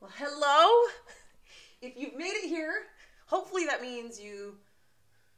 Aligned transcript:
Well, 0.00 0.10
hello. 0.16 0.88
If 1.82 1.96
you've 1.96 2.14
made 2.16 2.32
it 2.32 2.48
here, 2.48 2.82
hopefully 3.26 3.66
that 3.66 3.82
means 3.82 4.20
you 4.20 4.56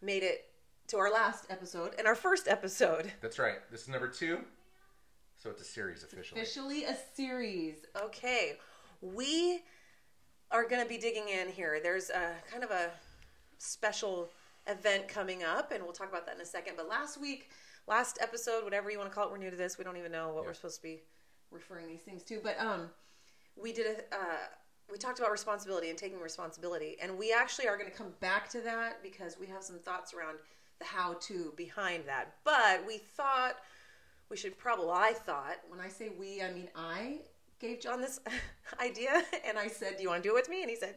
made 0.00 0.22
it 0.22 0.46
to 0.88 0.98
our 0.98 1.10
last 1.12 1.46
episode 1.50 1.94
and 1.98 2.06
our 2.06 2.14
first 2.14 2.48
episode. 2.48 3.12
That's 3.20 3.38
right. 3.38 3.56
This 3.70 3.82
is 3.82 3.88
number 3.88 4.08
two. 4.08 4.38
So 5.38 5.50
it's 5.50 5.60
a 5.62 5.64
series 5.64 6.04
officially. 6.04 6.40
Officially 6.40 6.84
a 6.84 6.96
series. 7.14 7.76
Okay. 8.00 8.52
We 9.00 9.62
are 10.52 10.68
going 10.68 10.82
to 10.82 10.88
be 10.88 10.98
digging 10.98 11.28
in 11.28 11.48
here. 11.48 11.80
There's 11.82 12.10
a 12.10 12.34
kind 12.50 12.62
of 12.62 12.70
a 12.70 12.90
special 13.58 14.28
event 14.68 15.08
coming 15.08 15.42
up, 15.42 15.72
and 15.72 15.82
we'll 15.82 15.92
talk 15.92 16.08
about 16.08 16.26
that 16.26 16.36
in 16.36 16.40
a 16.40 16.46
second. 16.46 16.74
But 16.76 16.88
last 16.88 17.20
week, 17.20 17.50
last 17.88 18.18
episode, 18.20 18.62
whatever 18.62 18.90
you 18.90 18.98
want 18.98 19.10
to 19.10 19.14
call 19.14 19.26
it, 19.26 19.32
we're 19.32 19.38
new 19.38 19.50
to 19.50 19.56
this. 19.56 19.78
We 19.78 19.82
don't 19.84 19.96
even 19.96 20.12
know 20.12 20.28
what 20.28 20.42
Yeah. 20.42 20.48
we're 20.48 20.54
supposed 20.54 20.76
to 20.76 20.82
be 20.82 21.02
referring 21.50 21.88
these 21.88 22.02
things 22.02 22.22
to. 22.24 22.40
But 22.42 22.60
um, 22.60 22.90
we 23.56 23.72
did 23.72 23.86
a. 23.86 24.14
Uh, 24.14 24.38
we 24.90 24.98
talked 24.98 25.18
about 25.20 25.30
responsibility 25.32 25.88
and 25.88 25.98
taking 25.98 26.20
responsibility, 26.20 26.96
and 27.00 27.16
we 27.16 27.32
actually 27.32 27.66
are 27.66 27.78
going 27.78 27.90
to 27.90 27.96
come 27.96 28.12
back 28.20 28.48
to 28.50 28.60
that 28.60 29.02
because 29.02 29.38
we 29.40 29.46
have 29.46 29.62
some 29.62 29.78
thoughts 29.78 30.12
around 30.12 30.36
the 30.78 30.84
how-to 30.84 31.54
behind 31.56 32.04
that. 32.06 32.34
But 32.44 32.86
we 32.86 32.98
thought 32.98 33.56
we 34.28 34.36
should 34.36 34.58
probably. 34.58 34.90
I 34.90 35.12
thought 35.14 35.56
when 35.68 35.80
I 35.80 35.88
say 35.88 36.10
we, 36.18 36.42
I 36.42 36.52
mean 36.52 36.68
I 36.76 37.20
gave 37.58 37.80
John 37.80 38.00
this 38.00 38.20
idea, 38.80 39.22
and 39.46 39.58
I 39.58 39.68
said, 39.68 39.96
"Do 39.96 40.02
you 40.02 40.08
want 40.10 40.22
to 40.22 40.28
do 40.28 40.34
it 40.36 40.40
with 40.40 40.48
me?" 40.50 40.62
And 40.62 40.70
he 40.70 40.76
said, 40.76 40.96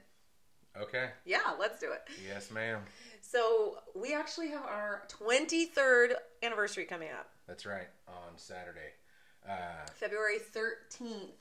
Okay. 0.82 1.10
"Yeah, 1.26 1.54
let's 1.60 1.80
do 1.80 1.92
it." 1.92 2.02
Yes, 2.28 2.52
ma'am. 2.52 2.82
So 3.22 3.80
we 3.96 4.14
actually 4.14 4.50
have 4.50 4.64
our 4.64 5.04
23rd 5.10 6.14
anniversary 6.44 6.86
coming 6.86 7.10
up, 7.12 7.30
That's 7.48 7.66
right. 7.66 7.88
On 8.08 8.38
Saturday. 8.38 8.94
Uh, 9.48 9.86
February 9.94 10.38
13th. 10.38 11.32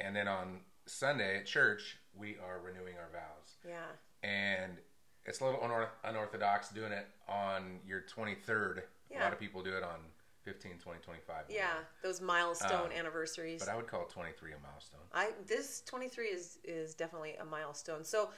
And 0.00 0.14
then 0.14 0.28
on 0.28 0.60
Sunday 0.86 1.38
at 1.38 1.46
church, 1.46 1.98
we 2.14 2.36
are 2.44 2.60
renewing 2.60 2.94
our 2.96 3.10
vows. 3.12 3.56
Yeah, 3.66 4.28
And 4.28 4.78
it's 5.26 5.40
a 5.40 5.44
little 5.44 5.60
unor- 5.60 5.90
unorthodox 6.04 6.70
doing 6.70 6.92
it 6.92 7.06
on 7.28 7.80
your 7.86 8.00
23rd. 8.02 8.82
Yeah. 9.10 9.20
A 9.20 9.24
lot 9.24 9.32
of 9.32 9.38
people 9.38 9.62
do 9.62 9.76
it 9.76 9.82
on 9.82 10.00
15, 10.44 10.78
20, 10.78 11.00
25. 11.00 11.44
yeah, 11.50 11.74
those 12.02 12.20
milestone 12.22 12.86
Um, 12.86 12.92
anniversaries. 12.92 13.60
But 13.60 13.68
I 13.70 13.76
would 13.76 13.86
call 13.86 14.06
23 14.06 14.52
a 14.52 14.58
milestone. 14.60 15.00
I 15.12 15.32
this 15.46 15.82
23 15.82 16.26
is 16.28 16.58
is 16.64 16.94
definitely 16.94 17.34
a 17.36 17.44
milestone. 17.44 18.02
So 18.02 18.30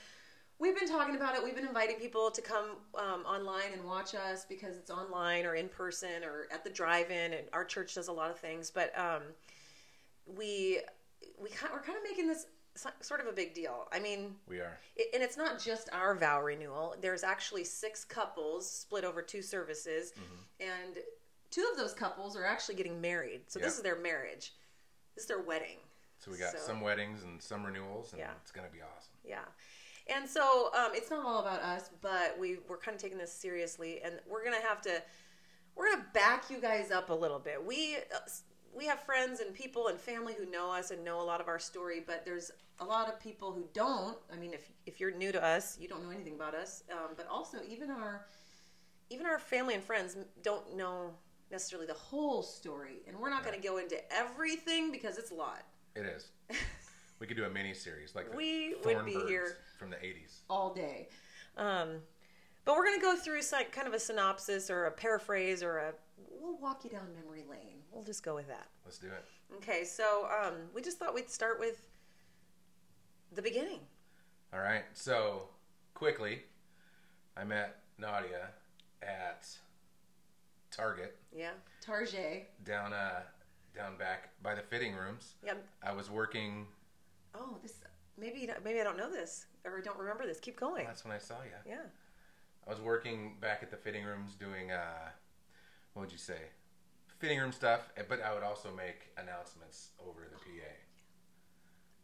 we've 0.59 0.77
been 0.77 0.89
talking 0.89 1.15
about 1.15 1.37
it. 1.37 1.45
We've 1.45 1.55
been 1.55 1.69
inviting 1.69 1.97
people 2.01 2.31
to 2.33 2.43
come 2.43 2.79
um, 2.97 3.25
online 3.25 3.73
and 3.73 3.85
watch 3.85 4.17
us 4.17 4.45
because 4.45 4.77
it's 4.77 4.91
online 4.91 5.47
or 5.47 5.55
in 5.55 5.69
person 5.69 6.25
or 6.25 6.49
at 6.51 6.65
the 6.65 6.71
drive-in. 6.71 7.33
And 7.33 7.47
our 7.53 7.65
church 7.65 7.95
does 7.95 8.09
a 8.09 8.13
lot 8.13 8.31
of 8.31 8.41
things, 8.41 8.71
but 8.73 8.93
um, 8.99 9.23
we 10.27 10.81
we 11.41 11.49
we're 11.73 11.81
kind 11.83 11.97
of 11.97 12.05
making 12.05 12.29
this 12.29 12.47
sort 13.01 13.21
of 13.21 13.27
a 13.27 13.33
big 13.33 13.53
deal. 13.55 13.89
I 13.93 13.99
mean, 13.99 14.37
We 14.49 14.59
are. 14.61 14.79
it, 14.97 15.09
and 15.13 15.23
it's 15.23 15.37
not 15.37 15.61
just 15.61 15.89
our 15.93 16.15
vow 16.15 16.41
renewal. 16.43 16.95
There's 17.01 17.25
actually 17.25 17.65
six 17.65 18.05
couples 18.05 18.71
split 18.71 19.05
over 19.05 19.23
two 19.23 19.43
services, 19.43 20.13
and 20.61 20.99
two 21.51 21.67
of 21.73 21.77
those 21.77 21.93
couples 21.93 22.37
are 22.37 22.45
actually 22.45 22.77
getting 22.77 23.01
married. 23.01 23.43
So 23.49 23.59
this 23.59 23.77
is 23.77 23.83
their 23.83 23.99
marriage. 23.99 24.53
This 25.15 25.25
is 25.25 25.29
their 25.29 25.41
wedding. 25.43 25.79
So 26.21 26.31
we 26.31 26.37
got 26.39 26.53
So- 26.53 26.59
some 26.59 26.81
weddings 26.81 27.23
and 27.25 27.43
some 27.43 27.65
renewals, 27.65 28.13
and 28.13 28.21
Yeah. 28.21 28.31
it's 28.43 28.53
going 28.53 28.67
to 28.67 28.73
be 28.73 28.81
awesome. 28.83 29.13
Yeah. 29.25 29.45
And 30.15 30.29
so 30.29 30.71
um, 30.75 30.93
it's 30.95 31.11
not 31.11 31.25
all 31.25 31.41
about 31.41 31.61
us, 31.63 31.91
but 32.01 32.39
we, 32.39 32.59
we're 32.69 32.77
kind 32.79 32.95
of 32.95 33.01
taking 33.03 33.19
this 33.19 33.33
seriously, 33.33 34.01
and 34.03 34.21
we're 34.29 34.45
going 34.45 34.59
to 34.61 34.67
have 34.67 34.81
to, 34.83 35.03
we're 35.77 35.87
going 35.91 36.03
to 36.03 36.09
back 36.13 36.51
you 36.51 36.61
guys 36.61 36.91
up 36.91 37.11
a 37.11 37.15
little 37.15 37.39
bit. 37.39 37.65
We, 37.65 37.97
uh, 38.15 38.19
we 38.75 38.87
have 38.87 39.01
friends 39.01 39.41
and 39.41 39.55
people 39.55 39.89
and 39.89 39.99
family 39.99 40.35
who 40.39 40.51
know 40.51 40.71
us 40.71 40.91
and 40.91 41.05
know 41.05 41.21
a 41.21 41.25
lot 41.25 41.41
of 41.41 41.49
our 41.49 41.59
story, 41.59 42.03
but 42.07 42.25
there's 42.25 42.51
a 42.79 42.85
lot 42.85 43.09
of 43.09 43.21
people 43.21 43.53
who 43.53 43.65
don't. 43.75 44.17
I 44.33 44.37
mean, 44.37 44.55
if, 44.55 44.71
if 44.87 45.01
you're 45.01 45.11
new 45.11 45.33
to 45.33 45.45
us, 45.45 45.77
you 45.81 45.89
don't 45.89 46.03
know 46.03 46.11
anything 46.11 46.35
about 46.35 46.55
us, 46.55 46.85
um, 46.93 47.11
but 47.17 47.27
also 47.29 47.59
even 47.69 47.91
our, 47.91 48.27
even 49.11 49.27
our 49.27 49.39
family 49.39 49.75
and 49.75 49.83
friends 49.83 50.17
don't 50.43 50.77
know 50.77 51.11
necessarily 51.51 51.87
the 51.87 51.95
whole 51.95 52.43
story. 52.43 53.03
And 53.09 53.19
we're 53.19 53.31
not 53.31 53.45
going 53.45 53.61
to 53.61 53.67
go 53.67 53.79
into 53.79 53.97
everything 54.13 54.93
because 54.93 55.19
it's 55.19 55.31
a 55.31 55.35
lot. 55.35 55.63
It 55.97 56.07
is. 56.07 56.29
we 57.19 57.27
could 57.27 57.37
do 57.37 57.45
a 57.45 57.51
mini 57.51 57.75
series 57.75 58.15
like 58.15 58.35
We 58.35 58.77
would 58.85 59.05
be 59.05 59.21
here. 59.27 59.59
from 59.79 59.91
the 59.91 59.97
80s. 59.97 60.41
all 60.49 60.73
day. 60.73 61.09
Um, 61.57 61.97
but 62.65 62.77
we're 62.77 62.85
going 62.85 62.99
to 62.99 63.03
go 63.03 63.17
through 63.17 63.43
some, 63.43 63.65
kind 63.73 63.89
of 63.89 63.95
a 63.95 63.99
synopsis 63.99 64.71
or 64.71 64.85
a 64.85 64.91
paraphrase 64.91 65.63
or 65.63 65.79
a. 65.79 65.93
We'll 66.29 66.59
walk 66.59 66.85
you 66.85 66.91
down 66.91 67.07
memory 67.15 67.45
lane. 67.49 67.79
We'll 67.93 68.05
just 68.05 68.23
go 68.23 68.35
with 68.35 68.49
that. 68.49 68.69
Let's 68.85 68.99
do 68.99 69.09
it. 69.09 69.25
Okay, 69.57 69.85
so 69.85 70.27
um, 70.43 70.55
we 70.75 70.83
just 70.83 70.99
thought 70.99 71.15
we'd 71.15 71.31
start 71.31 71.59
with 71.61 71.89
the 73.33 73.43
beginning. 73.43 73.81
All 74.53 74.61
right. 74.61 74.85
So, 74.93 75.49
quickly, 75.95 76.43
I 77.37 77.45
met 77.45 77.77
Nadia 77.99 78.49
at 79.03 79.47
Target 80.71 81.17
Yeah, 81.35 81.51
Tarjay. 81.85 82.43
down 82.65 82.93
uh 82.93 83.21
down 83.75 83.97
back 83.97 84.31
by 84.43 84.55
the 84.55 84.63
fitting 84.63 84.95
rooms. 84.95 85.35
Yeah. 85.45 85.55
I 85.83 85.93
was 85.93 86.11
working. 86.11 86.67
Oh, 87.35 87.59
this 87.63 87.75
maybe 88.19 88.41
you 88.41 88.47
don't- 88.49 88.63
maybe 88.65 88.81
I 88.81 88.85
don't 88.85 88.97
know 88.97 89.11
this 89.11 89.47
or 89.65 89.81
don't 89.81 89.99
remember 89.99 90.27
this. 90.27 90.41
Keep 90.41 90.59
going. 90.59 90.87
That's 90.87 91.05
when 91.05 91.13
I 91.15 91.19
saw 91.19 91.37
you. 91.43 91.51
Yeah. 91.67 91.83
I 92.67 92.71
was 92.71 92.81
working 92.81 93.37
back 93.41 93.63
at 93.63 93.71
the 93.71 93.77
fitting 93.77 94.05
rooms 94.05 94.35
doing 94.35 94.71
uh, 94.71 95.09
what 95.95 96.03
would 96.03 96.13
you 96.13 96.19
say, 96.19 96.39
fitting 97.19 97.39
room 97.39 97.53
stuff. 97.53 97.81
eh, 97.97 98.03
But 98.09 98.23
I 98.23 98.33
would 98.35 98.43
also 98.43 98.71
make 98.77 99.11
announcements 99.17 99.91
over 99.99 100.27
the 100.31 100.37
PA. 100.37 100.73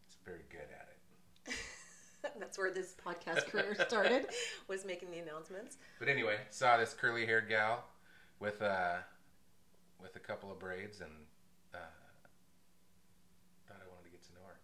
It's 0.07 0.17
very 0.25 0.45
good 0.51 0.69
at 0.73 0.89
it. 1.47 1.55
That's 2.39 2.59
where 2.59 2.73
this 2.73 2.95
podcast 3.05 3.47
career 3.47 3.77
started. 3.89 4.27
Was 4.69 4.85
making 4.85 5.11
the 5.11 5.19
announcements. 5.19 5.77
But 5.99 6.09
anyway, 6.09 6.39
saw 6.51 6.77
this 6.77 6.93
curly 6.93 7.25
haired 7.27 7.49
gal 7.49 7.85
with 8.41 8.61
uh 8.61 8.97
with 10.03 10.17
a 10.17 10.19
couple 10.19 10.51
of 10.53 10.59
braids 10.59 11.01
and 11.01 11.11
uh, 11.75 11.79
thought 13.67 13.79
I 13.83 13.89
wanted 13.89 14.05
to 14.05 14.11
get 14.11 14.23
to 14.25 14.33
know 14.35 14.41
her. 14.47 14.57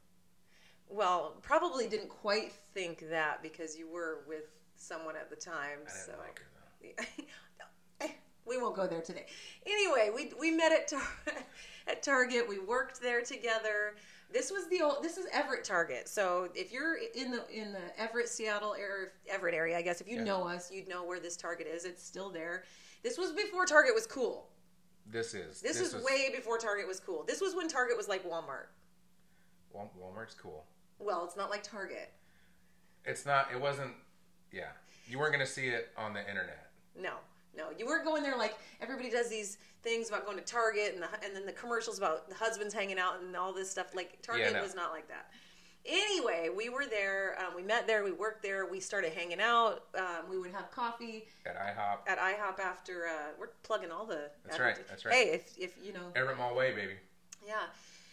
Well, 0.89 1.37
probably 1.43 1.87
didn't 1.89 2.11
quite 2.11 2.53
think 2.75 3.09
that 3.11 3.43
because 3.43 3.77
you 3.79 3.89
were 3.89 4.25
with 4.29 4.51
someone 4.77 5.17
at 5.17 5.31
the 5.31 5.37
time. 5.37 5.79
I 5.87 5.91
didn't 5.91 6.07
so. 6.07 6.13
like 6.19 6.39
her 6.41 6.47
though. 7.07 7.25
we 8.55 8.63
won't 8.63 8.77
go 8.77 8.87
there 8.87 9.01
today. 9.01 9.27
Anyway, 9.67 10.11
we 10.15 10.33
we 10.39 10.51
met 10.51 10.73
at 10.73 10.89
Tar- 10.89 11.03
at 11.89 12.03
Target. 12.03 12.49
We 12.49 12.59
worked 12.59 13.01
there 13.01 13.23
together. 13.23 13.95
This 14.33 14.51
was 14.51 14.67
the 14.69 14.81
old. 14.83 15.03
This 15.03 15.17
is 15.19 15.27
Everett 15.33 15.65
Target. 15.65 16.09
So 16.09 16.49
if 16.55 16.73
you're 16.73 16.97
in 17.15 17.31
the 17.31 17.49
in 17.51 17.73
the 17.73 18.01
Everett 18.01 18.29
Seattle 18.29 18.75
area, 18.75 19.09
Everett 19.29 19.55
area, 19.55 19.77
I 19.77 19.83
guess 19.83 20.01
if 20.01 20.09
you 20.09 20.17
Yeah. 20.17 20.25
know 20.25 20.47
us, 20.49 20.71
you'd 20.71 20.89
know 20.89 21.05
where 21.05 21.21
this 21.21 21.37
Target 21.37 21.67
is. 21.67 21.85
It's 21.85 22.03
still 22.03 22.31
there. 22.31 22.65
This 23.03 23.19
was 23.19 23.33
before 23.33 23.67
Target 23.67 23.95
was 23.95 24.07
cool. 24.07 24.49
This 25.07 25.35
is 25.35 25.61
This, 25.61 25.81
is 25.81 25.95
was, 25.95 26.05
way 26.05 26.31
before 26.35 26.59
Target 26.59 26.87
was 26.87 27.01
cool. 27.01 27.25
This 27.27 27.41
was 27.41 27.57
when 27.57 27.67
Target 27.69 27.97
was 27.97 28.09
like 28.09 28.25
Walmart. 28.25 28.67
Walmart's 29.75 30.35
cool. 30.35 30.65
Well, 31.01 31.25
it's 31.25 31.37
not 31.37 31.51
like 31.51 31.65
Target. 31.65 32.11
It's 33.05 33.27
not. 33.27 33.49
It 33.53 33.61
wasn't. 33.61 33.93
Yeah, 34.53 34.69
you 35.09 35.19
weren't 35.19 35.33
gonna 35.33 35.47
see 35.47 35.67
it 35.69 35.89
on 35.97 36.13
the 36.15 36.21
internet. 36.21 36.71
No, 36.97 37.15
no, 37.57 37.67
you 37.79 37.87
weren't 37.87 38.05
going 38.05 38.23
there 38.23 38.37
like 38.37 38.57
everybody 38.81 39.11
does 39.11 39.29
these 39.29 39.59
things 39.83 40.09
about 40.09 40.25
going 40.25 40.39
to 40.39 40.45
Target 40.45 40.95
and 40.95 41.03
the, 41.03 41.09
and 41.25 41.35
then 41.35 41.45
the 41.47 41.53
commercials 41.53 41.99
about 41.99 42.29
the 42.29 42.35
husbands 42.35 42.73
hanging 42.73 42.99
out 42.99 43.21
and 43.21 43.37
all 43.37 43.53
this 43.53 43.71
stuff. 43.71 43.95
Like 43.95 44.21
Target 44.23 44.53
no. 44.53 44.63
was 44.63 44.75
not 44.75 44.93
like 44.93 45.09
that. 45.09 45.31
Anyway, 45.85 46.49
we 46.57 46.69
were 46.69 46.87
there. 46.87 47.37
Um, 47.41 47.57
we 47.57 47.63
met 47.65 47.89
there. 47.89 48.05
We 48.05 48.13
worked 48.13 48.43
there. 48.43 48.67
We 48.67 48.79
started 48.79 49.13
hanging 49.15 49.41
out. 49.41 49.83
Um, 49.99 50.31
we 50.31 50.39
would 50.39 50.53
have 50.53 50.71
coffee 50.71 51.25
At 51.45 51.57
IHOP, 51.57 52.09
at 52.09 52.19
IHOP 52.19 52.61
after. 52.61 53.09
Uh, 53.09 53.31
we're 53.39 53.49
plugging 53.65 53.91
all 53.91 54.07
the. 54.07 54.31
That's 54.45 54.61
right, 54.61 54.79
that's 54.89 55.05
right. 55.05 55.15
Hey, 55.15 55.31
if 55.33 55.59
if 55.59 55.75
you 55.85 55.93
know, 55.93 56.13
Everett 56.15 56.39
Mall 56.39 56.55
Way, 56.55 56.73
baby. 56.73 56.93
yeah. 57.45 57.63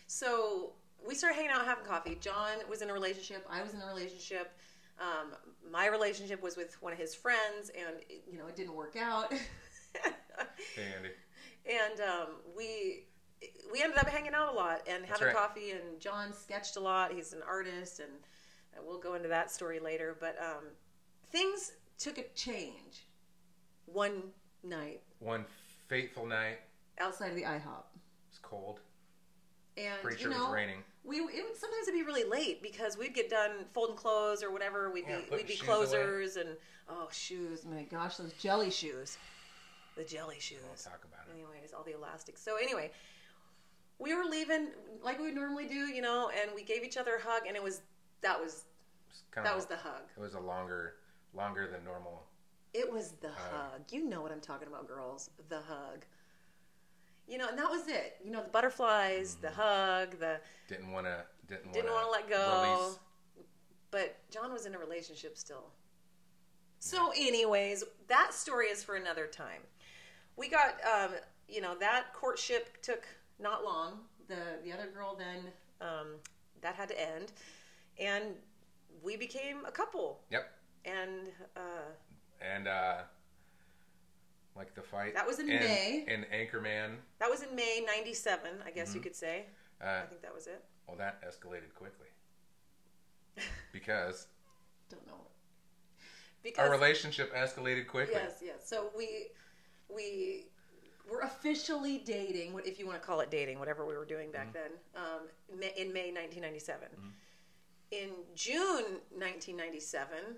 So 0.08 0.72
we 1.08 1.14
started 1.14 1.36
hanging 1.36 1.52
out, 1.52 1.64
having 1.64 1.86
coffee. 1.86 2.18
John 2.20 2.58
was 2.68 2.82
in 2.82 2.90
a 2.90 2.94
relationship. 2.94 3.46
I 3.50 3.62
was 3.62 3.76
in 3.76 3.82
a 3.82 3.88
relationship. 3.88 4.52
Um, 5.00 5.34
my 5.72 5.88
relationship 5.88 6.42
was 6.44 6.58
with 6.58 6.76
one 6.82 6.92
of 6.94 7.00
his 7.00 7.16
friends, 7.16 7.72
and 7.78 7.98
you 8.30 8.38
know 8.38 8.48
it 8.48 8.56
didn't 8.56 8.76
work 8.76 8.96
out. 8.98 9.32
Hey, 9.34 9.40
Andy. 10.98 11.10
and 11.66 12.00
um, 12.02 12.28
we 12.58 13.06
we 13.72 13.82
ended 13.82 13.98
up 13.98 14.08
hanging 14.10 14.34
out 14.34 14.54
a 14.54 14.56
lot 14.56 14.82
and 14.88 15.04
That's 15.04 15.20
having 15.20 15.28
right. 15.28 15.36
coffee. 15.36 15.72
And 15.72 16.00
John 16.00 16.34
sketched 16.34 16.76
a 16.76 16.80
lot. 16.82 17.14
He's 17.14 17.32
an 17.34 17.42
artist, 17.48 18.00
and 18.00 18.10
uh, 18.78 18.82
we'll 18.86 19.00
go 19.00 19.14
into 19.16 19.30
that 19.30 19.52
story 19.52 19.80
later. 19.80 20.18
But 20.20 20.36
um, 20.42 20.66
things 21.32 21.72
took 21.98 22.18
a 22.18 22.24
change 22.36 23.08
one 23.86 24.22
night 24.64 25.02
One 25.20 25.46
fateful 25.88 26.26
night. 26.26 26.60
outside 27.00 27.30
of 27.30 27.36
the 27.36 27.44
IHOP, 27.44 27.58
It 27.58 28.30
was 28.30 28.40
cold. 28.42 28.80
and 29.78 30.02
Pretty 30.02 30.18
you 30.18 30.24
sure 30.24 30.32
know. 30.32 30.38
it 30.38 30.48
was 30.50 30.54
raining. 30.56 30.84
We 31.04 31.18
it 31.18 31.22
would, 31.22 31.58
sometimes 31.58 31.88
it'd 31.88 31.94
be 32.00 32.04
really 32.04 32.24
late 32.24 32.62
because 32.62 32.98
we'd 32.98 33.14
get 33.14 33.30
done 33.30 33.66
folding 33.74 33.96
clothes 33.96 34.44
or 34.44 34.52
whatever. 34.52 34.92
We'd 34.92 35.06
Yeah, 35.08 35.20
be 35.30 35.38
we'd 35.38 35.48
be 35.48 35.56
shoes 35.56 35.62
closers 35.68 36.36
and 36.36 36.50
oh 36.90 37.08
shoes, 37.12 37.66
my 37.66 37.84
gosh, 37.84 38.18
those 38.18 38.34
jelly 38.34 38.70
shoes, 38.70 39.18
the 39.96 40.04
jelly 40.04 40.40
shoes. 40.40 40.60
We'll 40.64 40.76
talk 40.76 41.04
about 41.06 41.26
it. 41.28 41.34
Anyways, 41.34 41.74
all 41.74 41.84
the 41.84 41.96
elastics. 41.96 42.42
So 42.42 42.58
anyway, 42.58 42.92
we 43.98 44.14
were 44.14 44.26
leaving 44.26 44.68
like 45.04 45.18
we 45.20 45.26
would 45.26 45.36
normally 45.36 45.68
do, 45.68 45.88
you 45.88 46.02
know, 46.02 46.30
and 46.42 46.52
we 46.54 46.64
gave 46.64 46.84
each 46.84 46.98
other 46.98 47.16
a 47.16 47.22
hug, 47.22 47.44
and 47.48 47.56
it 47.56 47.64
was 47.64 47.82
that 48.22 48.40
was 48.40 48.66
It's 49.10 49.24
kind 49.32 49.46
that 49.46 49.52
of 49.52 49.56
was 49.56 49.66
the 49.66 49.78
hug. 49.78 50.02
it 50.16 50.20
was 50.20 50.34
a 50.34 50.40
longer 50.40 50.96
longer 51.34 51.68
than 51.72 51.84
normal. 51.84 52.24
It 52.74 52.92
was 52.92 53.14
the 53.22 53.30
hug. 53.32 53.82
You 53.92 54.08
know 54.08 54.22
what 54.22 54.32
I'm 54.32 54.42
talking 54.42 54.68
about, 54.68 54.88
girls. 54.88 55.32
The 55.50 55.62
hug. 55.62 56.06
You 57.30 57.38
know, 57.38 57.48
and 57.48 57.58
that 57.58 57.70
was 57.70 57.88
it. 57.88 58.18
You 58.24 58.32
know, 58.32 58.42
the 58.42 58.50
butterflies, 58.50 59.36
the 59.36 59.52
hug, 59.52 60.20
the 60.20 60.40
Didn't 60.68 60.92
want 60.92 61.06
to 61.06 61.24
didn't 61.48 61.72
didn't 61.74 61.92
want 61.92 62.08
want 62.08 62.28
to 62.28 62.36
let 62.36 62.42
go. 62.42 62.96
But 63.92 64.18
John 64.32 64.52
was 64.52 64.66
in 64.66 64.76
a 64.76 64.80
relationship 64.80 65.38
still. 65.38 65.72
So, 66.80 67.12
anyways, 67.16 67.84
that 68.08 68.34
story 68.34 68.68
is 68.68 68.84
for 68.84 68.96
another 68.96 69.28
time. 69.28 69.62
We 70.38 70.48
got, 70.48 70.76
um, 70.86 71.12
you 71.48 71.62
know, 71.62 71.76
that 71.80 72.14
courtship 72.14 72.82
took 72.82 73.04
not 73.40 73.64
long. 73.64 74.00
The 74.28 74.60
the 74.64 74.72
other 74.72 74.88
girl 74.94 75.16
then 75.18 75.52
um, 75.82 76.08
that 76.62 76.76
had 76.76 76.90
to 76.90 77.00
end, 77.00 77.32
and 78.00 78.36
we 79.04 79.18
became 79.18 79.66
a 79.66 79.72
couple. 79.72 80.22
Yep. 80.30 80.52
And 80.86 81.30
uh, 81.56 81.92
And 82.42 82.68
uh 82.68 83.02
like 84.56 84.74
the 84.76 84.82
fight 84.82 85.14
That 85.14 85.26
was 85.28 85.40
in 85.40 85.50
in, 85.50 85.60
May. 85.60 86.06
in 86.08 86.26
Anchorman. 86.34 86.96
that 87.20 87.30
was 87.30 87.42
in 87.44 87.56
May 87.56 87.84
'97, 87.86 88.52
I 88.66 88.72
guess 88.72 88.94
you 88.94 89.02
could 89.02 89.16
say. 89.16 89.46
Uh, 89.82 90.02
I 90.04 90.06
think 90.08 90.22
that 90.22 90.34
was 90.34 90.48
it. 90.48 90.64
well, 90.88 90.98
that 90.98 91.22
escalated 91.24 91.74
quickly 91.76 92.08
because 93.72 94.28
Don't 94.90 95.06
know. 95.08 95.14
Because 96.44 96.66
our 96.68 96.72
relationship 96.72 97.34
escalated 97.34 97.88
quickly. 97.88 98.16
Yes, 98.16 98.40
yes. 98.44 98.68
So 98.68 98.90
we 98.98 99.28
we 99.94 100.46
were 101.10 101.22
officially 101.22 101.98
dating, 102.06 102.54
what- 102.54 102.68
if 102.68 102.78
you 102.80 102.86
want 102.86 103.02
to 103.02 103.06
call 103.06 103.20
it 103.22 103.32
dating, 103.32 103.58
whatever 103.60 103.86
we 103.86 103.98
were 103.98 104.06
doing 104.06 104.32
back 104.32 104.54
then, 104.54 104.72
um, 104.96 105.22
in 105.50 105.92
May 105.92 106.12
1997. 106.12 106.88
In 107.92 108.10
June 108.36 109.02
1997, 109.18 110.36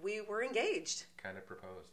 we 0.00 0.22
were 0.22 0.42
engaged. 0.42 1.04
Kind 1.22 1.36
of 1.36 1.46
proposed. 1.46 1.90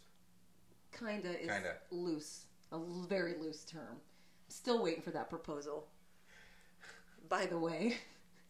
Kinda 0.91 1.39
is 1.39 1.49
Kinda. 1.49 1.75
loose, 1.91 2.45
a 2.71 2.75
l- 2.75 3.05
very 3.07 3.35
loose 3.35 3.63
term. 3.63 4.01
Still 4.47 4.81
waiting 4.81 5.01
for 5.01 5.11
that 5.11 5.29
proposal. 5.29 5.87
By 7.27 7.45
the 7.45 7.59
way, 7.59 7.97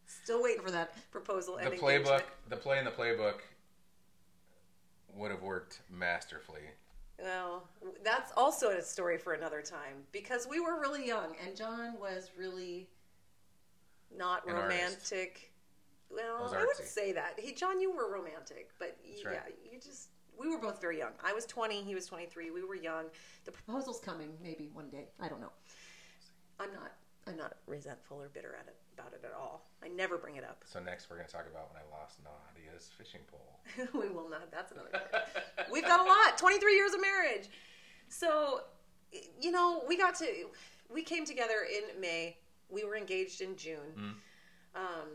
still 0.05 0.41
waiting 0.41 0.61
for 0.63 0.71
that 0.71 0.93
proposal. 1.11 1.57
The 1.57 1.63
and 1.71 1.73
playbook, 1.79 1.97
engagement. 2.19 2.23
the 2.49 2.57
play 2.57 2.79
in 2.79 2.85
the 2.85 2.91
playbook 2.91 3.39
would 5.13 5.31
have 5.31 5.41
worked 5.41 5.81
masterfully. 5.89 6.61
Well, 7.21 7.67
that's 8.03 8.31
also 8.37 8.69
a 8.69 8.81
story 8.81 9.17
for 9.17 9.33
another 9.33 9.61
time 9.61 10.05
because 10.13 10.47
we 10.47 10.61
were 10.61 10.79
really 10.79 11.05
young 11.05 11.35
and 11.45 11.55
John 11.55 11.99
was 11.99 12.31
really 12.37 12.87
not 14.15 14.45
An 14.47 14.55
artist. 14.55 14.63
romantic. 15.11 15.51
Well, 16.09 16.43
Was 16.43 16.53
I 16.53 16.59
wouldn't 16.65 16.87
say 16.87 17.11
that. 17.11 17.37
He, 17.39 17.51
John, 17.53 17.81
you 17.81 17.91
were 17.91 18.09
romantic, 18.11 18.69
but 18.79 18.97
That's 19.05 19.23
yeah, 19.23 19.29
right. 19.29 19.55
you 19.69 19.79
just 19.79 20.07
we 20.39 20.47
were 20.47 20.57
both 20.57 20.79
very 20.79 20.97
young. 20.97 21.11
I 21.23 21.33
was 21.33 21.45
20, 21.45 21.83
he 21.83 21.93
was 21.93 22.05
23. 22.05 22.51
We 22.51 22.63
were 22.63 22.75
young. 22.75 23.05
The 23.45 23.51
proposal's 23.51 23.99
coming 23.99 24.29
maybe 24.41 24.69
one 24.73 24.89
day. 24.89 25.09
I 25.19 25.27
don't 25.27 25.41
know. 25.41 25.51
I'm 26.59 26.71
not 26.73 26.93
I'm 27.27 27.37
not 27.37 27.57
resentful 27.67 28.19
or 28.19 28.29
bitter 28.29 28.55
at 28.59 28.67
it 28.67 28.75
about 28.97 29.13
it 29.13 29.21
at 29.23 29.33
all. 29.33 29.67
I 29.83 29.87
never 29.87 30.17
bring 30.17 30.37
it 30.37 30.43
up. 30.43 30.63
So 30.65 30.79
next 30.79 31.09
we're 31.09 31.17
going 31.17 31.27
to 31.27 31.33
talk 31.33 31.45
about 31.49 31.69
when 31.71 31.81
I 31.81 31.97
lost 31.99 32.17
Nadia's 32.55 32.89
fishing 32.97 33.21
pole. 33.29 33.59
we 34.01 34.09
will 34.09 34.29
not. 34.29 34.51
That's 34.51 34.71
another. 34.71 34.89
thing. 34.91 35.65
We've 35.71 35.85
got 35.85 35.99
a 35.99 36.03
lot. 36.03 36.37
Twenty 36.37 36.59
three 36.59 36.75
years 36.75 36.93
of 36.93 37.01
marriage. 37.01 37.49
So, 38.07 38.61
you 39.39 39.51
know, 39.51 39.83
we 39.87 39.97
got 39.97 40.15
to 40.15 40.25
we 40.91 41.03
came 41.03 41.25
together 41.25 41.67
in 41.71 42.01
May. 42.01 42.37
We 42.69 42.83
were 42.83 42.95
engaged 42.95 43.41
in 43.41 43.55
June, 43.55 44.15
um, 44.75 45.09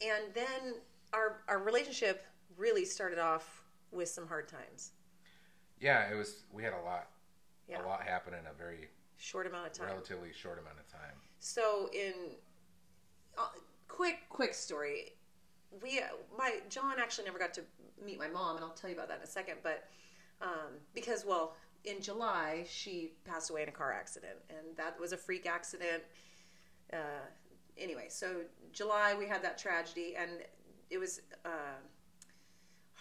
and 0.00 0.24
then 0.34 0.74
our 1.12 1.42
our 1.48 1.58
relationship 1.58 2.24
really 2.56 2.84
started 2.84 3.18
off 3.18 3.61
with 3.92 4.08
some 4.08 4.26
hard 4.26 4.48
times. 4.48 4.92
Yeah, 5.80 6.10
it 6.10 6.16
was. 6.16 6.44
We 6.52 6.62
had 6.62 6.72
a 6.72 6.80
lot, 6.80 7.08
Yeah, 7.68 7.84
a 7.84 7.86
lot 7.86 8.02
happen 8.02 8.34
in 8.34 8.46
a 8.46 8.54
very 8.56 8.88
short 9.16 9.46
amount 9.46 9.66
of 9.66 9.72
time. 9.72 9.88
relatively 9.88 10.32
short 10.32 10.58
amount 10.58 10.78
of 10.78 10.88
time. 10.88 11.16
So 11.40 11.90
in 11.92 12.14
uh, 13.36 13.48
quick 13.88 14.20
quick 14.28 14.54
story, 14.54 15.14
we 15.82 16.00
my 16.36 16.60
John 16.68 16.94
actually 16.98 17.24
never 17.24 17.38
got 17.38 17.52
to 17.54 17.62
meet 18.04 18.18
my 18.18 18.28
mom, 18.28 18.56
and 18.56 18.64
I'll 18.64 18.72
tell 18.72 18.90
you 18.90 18.96
about 18.96 19.08
that 19.08 19.18
in 19.18 19.24
a 19.24 19.26
second. 19.26 19.56
But 19.62 19.88
um, 20.40 20.78
because 20.94 21.24
well, 21.26 21.56
in 21.84 22.00
July 22.00 22.64
she 22.68 23.12
passed 23.24 23.50
away 23.50 23.62
in 23.64 23.68
a 23.68 23.72
car 23.72 23.92
accident, 23.92 24.38
and 24.50 24.76
that 24.76 24.98
was 25.00 25.12
a 25.12 25.16
freak 25.16 25.46
accident. 25.46 26.02
Uh, 26.92 27.26
anyway, 27.76 28.06
so 28.08 28.42
July 28.72 29.14
we 29.18 29.26
had 29.26 29.42
that 29.42 29.58
tragedy, 29.58 30.14
and 30.16 30.30
it 30.90 30.98
was. 30.98 31.20
Uh, 31.44 31.48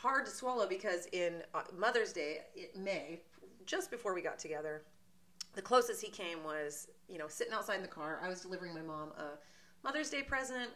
hard 0.01 0.25
to 0.25 0.31
swallow 0.31 0.67
because 0.67 1.07
in 1.11 1.43
uh, 1.53 1.61
Mother's 1.77 2.11
Day, 2.13 2.39
in 2.55 2.83
May, 2.83 3.21
just 3.65 3.91
before 3.91 4.13
we 4.13 4.21
got 4.21 4.39
together, 4.39 4.83
the 5.53 5.61
closest 5.61 6.01
he 6.01 6.09
came 6.09 6.43
was, 6.43 6.87
you 7.07 7.17
know, 7.17 7.27
sitting 7.27 7.53
outside 7.53 7.75
in 7.75 7.81
the 7.81 7.87
car. 7.87 8.19
I 8.23 8.27
was 8.27 8.41
delivering 8.41 8.73
my 8.73 8.81
mom 8.81 9.09
a 9.17 9.37
Mother's 9.83 10.09
Day 10.09 10.23
present. 10.23 10.69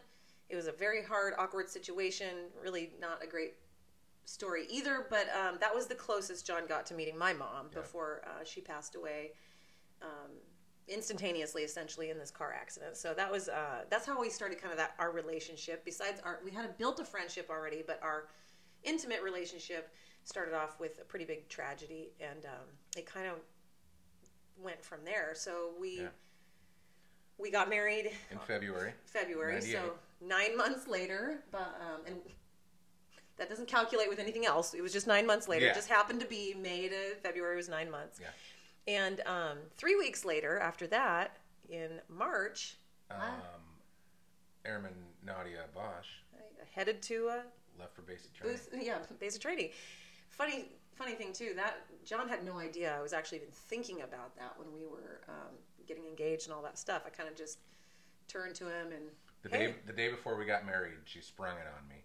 It 0.48 0.56
was 0.56 0.66
a 0.68 0.72
very 0.72 1.02
hard, 1.02 1.34
awkward 1.38 1.68
situation. 1.68 2.50
Really 2.62 2.92
not 3.00 3.22
a 3.22 3.26
great 3.26 3.54
story 4.26 4.66
either, 4.70 5.06
but 5.10 5.26
um, 5.34 5.56
that 5.60 5.74
was 5.74 5.86
the 5.86 5.94
closest 5.94 6.46
John 6.46 6.66
got 6.66 6.86
to 6.86 6.94
meeting 6.94 7.18
my 7.18 7.32
mom 7.32 7.66
Yeah. 7.72 7.80
before 7.80 8.22
uh, 8.26 8.44
she 8.44 8.60
passed 8.60 8.94
away. 8.94 9.32
Um, 10.02 10.32
instantaneously 10.88 11.62
essentially 11.62 12.10
in 12.10 12.18
this 12.18 12.30
car 12.30 12.54
accident 12.56 12.96
so 12.96 13.12
that 13.12 13.28
was 13.28 13.48
uh, 13.48 13.82
that's 13.90 14.06
how 14.06 14.20
we 14.20 14.30
started 14.30 14.60
kind 14.60 14.70
of 14.70 14.78
that 14.78 14.94
our 15.00 15.10
relationship 15.10 15.84
besides 15.84 16.20
our 16.24 16.38
we 16.44 16.50
had 16.52 16.78
built 16.78 17.00
a 17.00 17.04
friendship 17.04 17.48
already 17.50 17.82
but 17.84 17.98
our 18.04 18.28
intimate 18.84 19.22
relationship 19.22 19.92
started 20.24 20.54
off 20.54 20.78
with 20.80 20.98
a 21.00 21.04
pretty 21.04 21.24
big 21.24 21.48
tragedy 21.48 22.10
and 22.20 22.44
um, 22.46 22.66
it 22.96 23.06
kind 23.06 23.26
of 23.26 23.34
went 24.60 24.82
from 24.84 25.00
there. 25.04 25.32
So 25.34 25.70
we 25.80 26.00
Yeah. 26.00 26.08
we 27.38 27.50
got 27.50 27.68
married 27.68 28.10
In 28.30 28.38
February, 28.38 28.92
February 29.04 29.60
so 29.60 29.94
nine 30.20 30.56
months 30.56 30.86
later 30.88 31.42
but 31.50 31.78
um, 31.80 32.00
and 32.06 32.16
that 33.36 33.48
doesn't 33.50 33.68
calculate 33.68 34.08
with 34.08 34.18
anything 34.18 34.46
else. 34.46 34.72
It 34.72 34.80
was 34.80 34.92
just 34.92 35.06
nine 35.06 35.26
months 35.26 35.46
later. 35.46 35.66
Yeah. 35.66 35.72
it 35.72 35.74
just 35.74 35.90
happened 35.90 36.20
to 36.20 36.26
be 36.26 36.54
May 36.54 36.88
to 36.88 37.14
February 37.22 37.56
was 37.56 37.68
nine 37.68 37.90
months. 37.90 38.18
Yeah. 38.20 38.28
and 38.88 39.20
um, 39.26 39.58
three 39.76 39.94
weeks 39.96 40.24
later 40.24 40.58
after 40.58 40.86
that 40.88 41.36
in 41.68 42.00
March 42.08 42.78
um, 43.10 43.20
Airman 44.64 44.94
Nadia 45.24 45.64
Bosch. 45.74 46.08
I 46.34 46.64
headed 46.74 47.02
to 47.02 47.28
uh, 47.28 47.40
left 47.78 47.94
for 47.94 48.02
basic 48.02 48.32
training. 48.34 48.58
booth, 48.72 48.82
yeah, 48.82 48.98
basic 49.18 49.40
training. 49.42 49.70
Funny, 50.30 50.66
funny 50.94 51.12
thing 51.14 51.32
too. 51.32 51.52
That 51.56 51.76
John 52.04 52.28
had 52.28 52.44
no 52.44 52.58
idea 52.58 52.94
I 52.96 53.02
was 53.02 53.12
actually 53.12 53.38
even 53.38 53.50
thinking 53.50 54.02
about 54.02 54.36
that 54.36 54.54
when 54.58 54.72
we 54.72 54.86
were 54.86 55.20
um, 55.28 55.54
getting 55.86 56.04
engaged 56.06 56.46
and 56.46 56.54
all 56.54 56.62
that 56.62 56.78
stuff. 56.78 57.02
I 57.06 57.10
kind 57.10 57.28
of 57.28 57.36
just 57.36 57.58
turned 58.28 58.54
to 58.56 58.64
him 58.64 58.88
and 58.92 59.04
The 59.42 59.48
hey, 59.56 59.66
day 59.68 59.74
the 59.86 59.92
day 59.92 60.08
before 60.10 60.36
we 60.36 60.44
got 60.44 60.66
married, 60.66 60.94
she 61.04 61.20
sprung 61.20 61.56
it 61.56 61.66
on 61.66 61.88
me. 61.88 62.02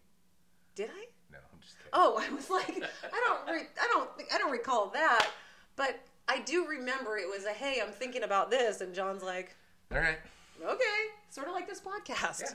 did 0.75 0.89
I? 0.89 1.05
No, 1.31 1.37
I'm 1.53 1.59
just 1.61 1.77
kidding. 1.77 1.91
Oh, 1.93 2.17
I 2.21 2.33
was 2.33 2.49
like, 2.49 2.83
I 3.03 3.21
don't, 3.45 3.53
re- 3.55 3.67
I 3.81 3.87
don't, 3.91 4.09
I 4.33 4.37
don't 4.37 4.51
recall 4.51 4.89
that, 4.89 5.27
but 5.75 5.99
I 6.27 6.39
do 6.41 6.67
remember 6.67 7.17
it 7.17 7.27
was 7.29 7.45
a 7.45 7.51
hey, 7.51 7.81
I'm 7.85 7.91
thinking 7.93 8.23
about 8.23 8.51
this, 8.51 8.81
and 8.81 8.93
John's 8.93 9.23
like, 9.23 9.55
All 9.91 9.97
right. 9.99 10.19
okay, 10.63 10.83
sort 11.29 11.47
of 11.47 11.53
like 11.53 11.67
this 11.67 11.81
podcast. 11.81 12.53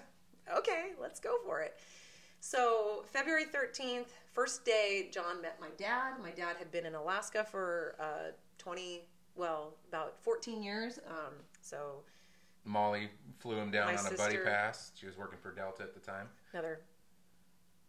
Okay, 0.58 0.92
let's 1.00 1.18
go 1.18 1.36
for 1.44 1.60
it. 1.62 1.76
So, 2.50 3.02
February 3.10 3.46
13th, 3.46 4.06
first 4.32 4.64
day, 4.64 5.08
John 5.12 5.42
met 5.42 5.58
my 5.60 5.66
dad. 5.76 6.12
My 6.22 6.30
dad 6.30 6.54
had 6.56 6.70
been 6.70 6.86
in 6.86 6.94
Alaska 6.94 7.44
for 7.44 7.96
uh, 7.98 8.30
20, 8.58 9.00
well, 9.34 9.74
about 9.88 10.14
14 10.22 10.62
years. 10.62 11.00
Um, 11.10 11.32
so, 11.60 12.02
Molly 12.64 13.08
flew 13.40 13.56
him 13.56 13.72
down 13.72 13.96
on 13.96 14.06
a 14.06 14.16
buddy 14.16 14.36
pass. 14.38 14.92
She 14.94 15.06
was 15.06 15.16
working 15.18 15.40
for 15.42 15.50
Delta 15.50 15.82
at 15.82 15.92
the 15.92 15.98
time. 15.98 16.28
another 16.52 16.82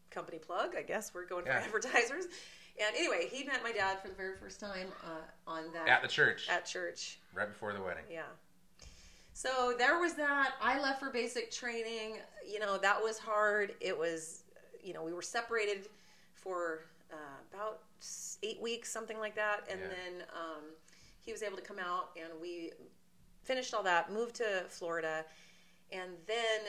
company 0.10 0.40
plug, 0.40 0.76
I 0.76 0.82
guess. 0.82 1.14
We're 1.14 1.28
going 1.28 1.46
for 1.46 1.52
Yeah. 1.52 1.60
advertisers. 1.64 2.26
And 2.84 2.96
anyway, 2.96 3.28
he 3.32 3.44
met 3.44 3.62
my 3.62 3.72
dad 3.72 4.02
for 4.02 4.08
the 4.08 4.16
very 4.16 4.38
first 4.38 4.60
time 4.60 4.88
uh, 5.06 5.50
on 5.52 5.72
that 5.74 5.88
At 5.88 6.02
the 6.02 6.08
church, 6.08 6.48
at 6.50 6.66
church. 6.66 7.20
right 7.32 7.48
before 7.48 7.74
the 7.74 7.82
wedding. 7.82 8.06
Yeah. 8.10 8.24
So 9.34 9.76
there 9.78 10.00
was 10.00 10.16
that. 10.16 10.54
I 10.60 10.82
left 10.82 11.00
for 11.00 11.12
basic 11.12 11.52
training. 11.52 12.18
You 12.44 12.58
know, 12.60 12.80
that 12.80 13.00
was 13.00 13.20
hard. 13.20 13.76
It 13.80 13.96
was, 13.96 14.46
you 14.88 14.94
know, 14.94 15.04
we 15.04 15.14
were 15.14 15.22
separated 15.22 15.90
for 16.34 16.86
uh, 17.12 17.16
about 17.54 17.82
eight 18.42 18.62
weeks, 18.62 18.90
something 18.92 19.20
like 19.20 19.36
that. 19.36 19.68
And 19.70 19.80
Yeah. 19.82 19.88
then 19.88 20.24
um, 20.34 20.64
he 21.20 21.32
was 21.34 21.44
able 21.44 21.58
to 21.58 21.62
come 21.64 21.80
out 21.80 22.12
and 22.16 22.30
we 22.42 22.72
finished 23.44 23.74
all 23.74 23.84
that, 23.84 24.12
moved 24.12 24.36
to 24.36 24.64
Florida. 24.70 25.26
And 25.92 26.12
then, 26.26 26.60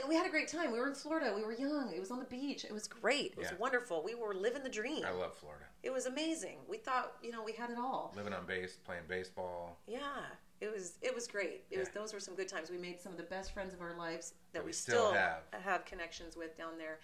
and 0.00 0.08
we 0.08 0.14
had 0.14 0.24
a 0.26 0.30
great 0.30 0.46
time. 0.48 0.70
We 0.70 0.78
were 0.78 0.86
in 0.88 0.94
Florida. 0.94 1.32
We 1.34 1.42
were 1.42 1.52
young. 1.52 1.92
It 1.92 1.98
was 1.98 2.12
on 2.12 2.20
the 2.20 2.24
beach. 2.26 2.64
It 2.64 2.72
was 2.72 2.86
great. 2.86 3.32
It 3.32 3.38
was 3.38 3.48
Yeah. 3.50 3.56
wonderful. 3.58 4.02
We 4.04 4.14
were 4.14 4.34
living 4.34 4.62
the 4.62 4.68
dream. 4.68 5.04
I 5.04 5.10
love 5.10 5.36
Florida. 5.36 5.64
It 5.82 5.90
was 5.90 6.06
amazing. 6.06 6.58
We 6.68 6.78
thought, 6.78 7.16
you 7.22 7.32
know, 7.32 7.42
we 7.42 7.52
had 7.52 7.70
it 7.70 7.78
all. 7.78 8.12
Living 8.16 8.32
on 8.32 8.46
base, 8.46 8.76
playing 8.84 9.04
baseball. 9.08 9.78
Yeah. 9.86 10.26
it 10.60 10.72
was 10.72 10.94
it 11.02 11.14
was 11.14 11.28
great. 11.28 11.62
It 11.70 11.78
was 11.78 11.88
those 11.90 12.12
were 12.12 12.18
some 12.18 12.34
good 12.34 12.48
times. 12.48 12.68
We 12.68 12.78
made 12.78 12.98
some 13.00 13.12
of 13.12 13.18
the 13.18 13.24
best 13.24 13.52
friends 13.52 13.72
of 13.74 13.80
our 13.80 13.94
lives 13.94 14.30
that 14.52 14.58
That 14.58 14.64
we, 14.64 14.70
we 14.70 14.72
still 14.72 15.12
have. 15.12 15.84
connections 15.84 16.36
with 16.36 16.56
down 16.58 16.78
there. 16.78 16.98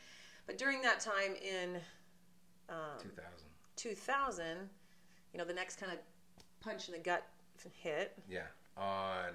But 0.47 0.59
during 0.59 0.83
that 0.83 1.01
time 1.01 1.35
in 1.43 1.77
um, 2.69 2.99
2000. 3.01 3.23
2000, 3.77 4.45
you 5.33 5.39
know, 5.39 5.45
the 5.45 5.55
next 5.55 5.77
kind 5.77 5.93
of 5.93 5.99
punch 6.61 6.89
in 6.89 6.93
the 6.93 7.01
gut 7.01 7.27
hit. 7.73 8.17
Yeah. 8.29 8.47
On 8.77 9.31